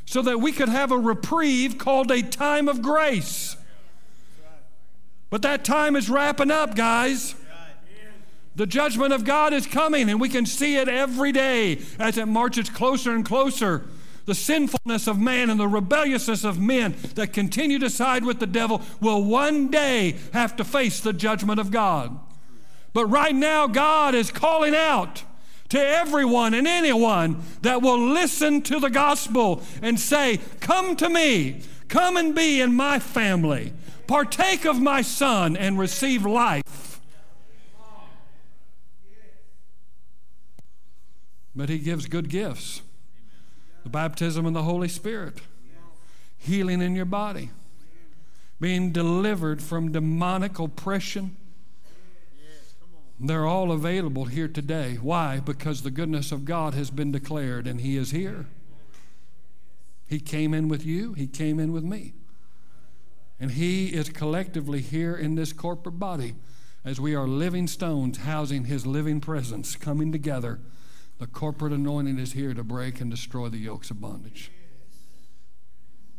[0.05, 3.57] so that we could have a reprieve called a time of grace.
[5.31, 7.33] But that time is wrapping up, guys.
[8.53, 12.27] The judgment of God is coming, and we can see it every day as it
[12.27, 13.85] marches closer and closer.
[14.25, 18.45] The sinfulness of man and the rebelliousness of men that continue to side with the
[18.45, 22.19] devil will one day have to face the judgment of God.
[22.93, 25.23] But right now, God is calling out
[25.69, 31.61] to everyone and anyone that will listen to the gospel and say, Come to me,
[31.87, 33.71] come and be in my family,
[34.11, 36.99] partake of my son, and receive life.
[41.55, 42.81] But he gives good gifts
[43.83, 45.39] the baptism in the Holy Spirit,
[46.37, 47.51] healing in your body,
[48.59, 51.37] being delivered from demonic oppression.
[53.17, 54.99] They're all available here today.
[55.01, 55.39] Why?
[55.39, 58.47] Because the goodness of God has been declared and He is here.
[60.05, 62.13] He came in with you, He came in with me.
[63.41, 66.35] And He is collectively here in this corporate body
[66.85, 70.59] as we are living stones housing His living presence, coming together.
[71.17, 74.51] The corporate anointing is here to break and destroy the yokes of bondage.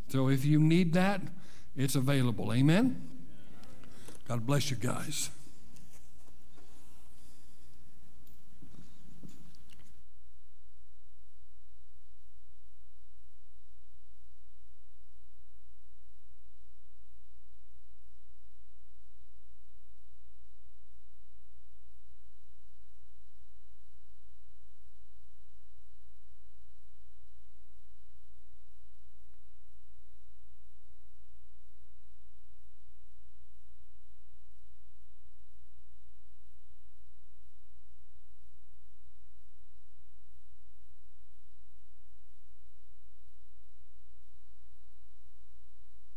[0.08, 1.22] So if you need that,
[1.76, 2.52] it's available.
[2.52, 3.08] Amen?
[4.28, 5.30] God bless you guys.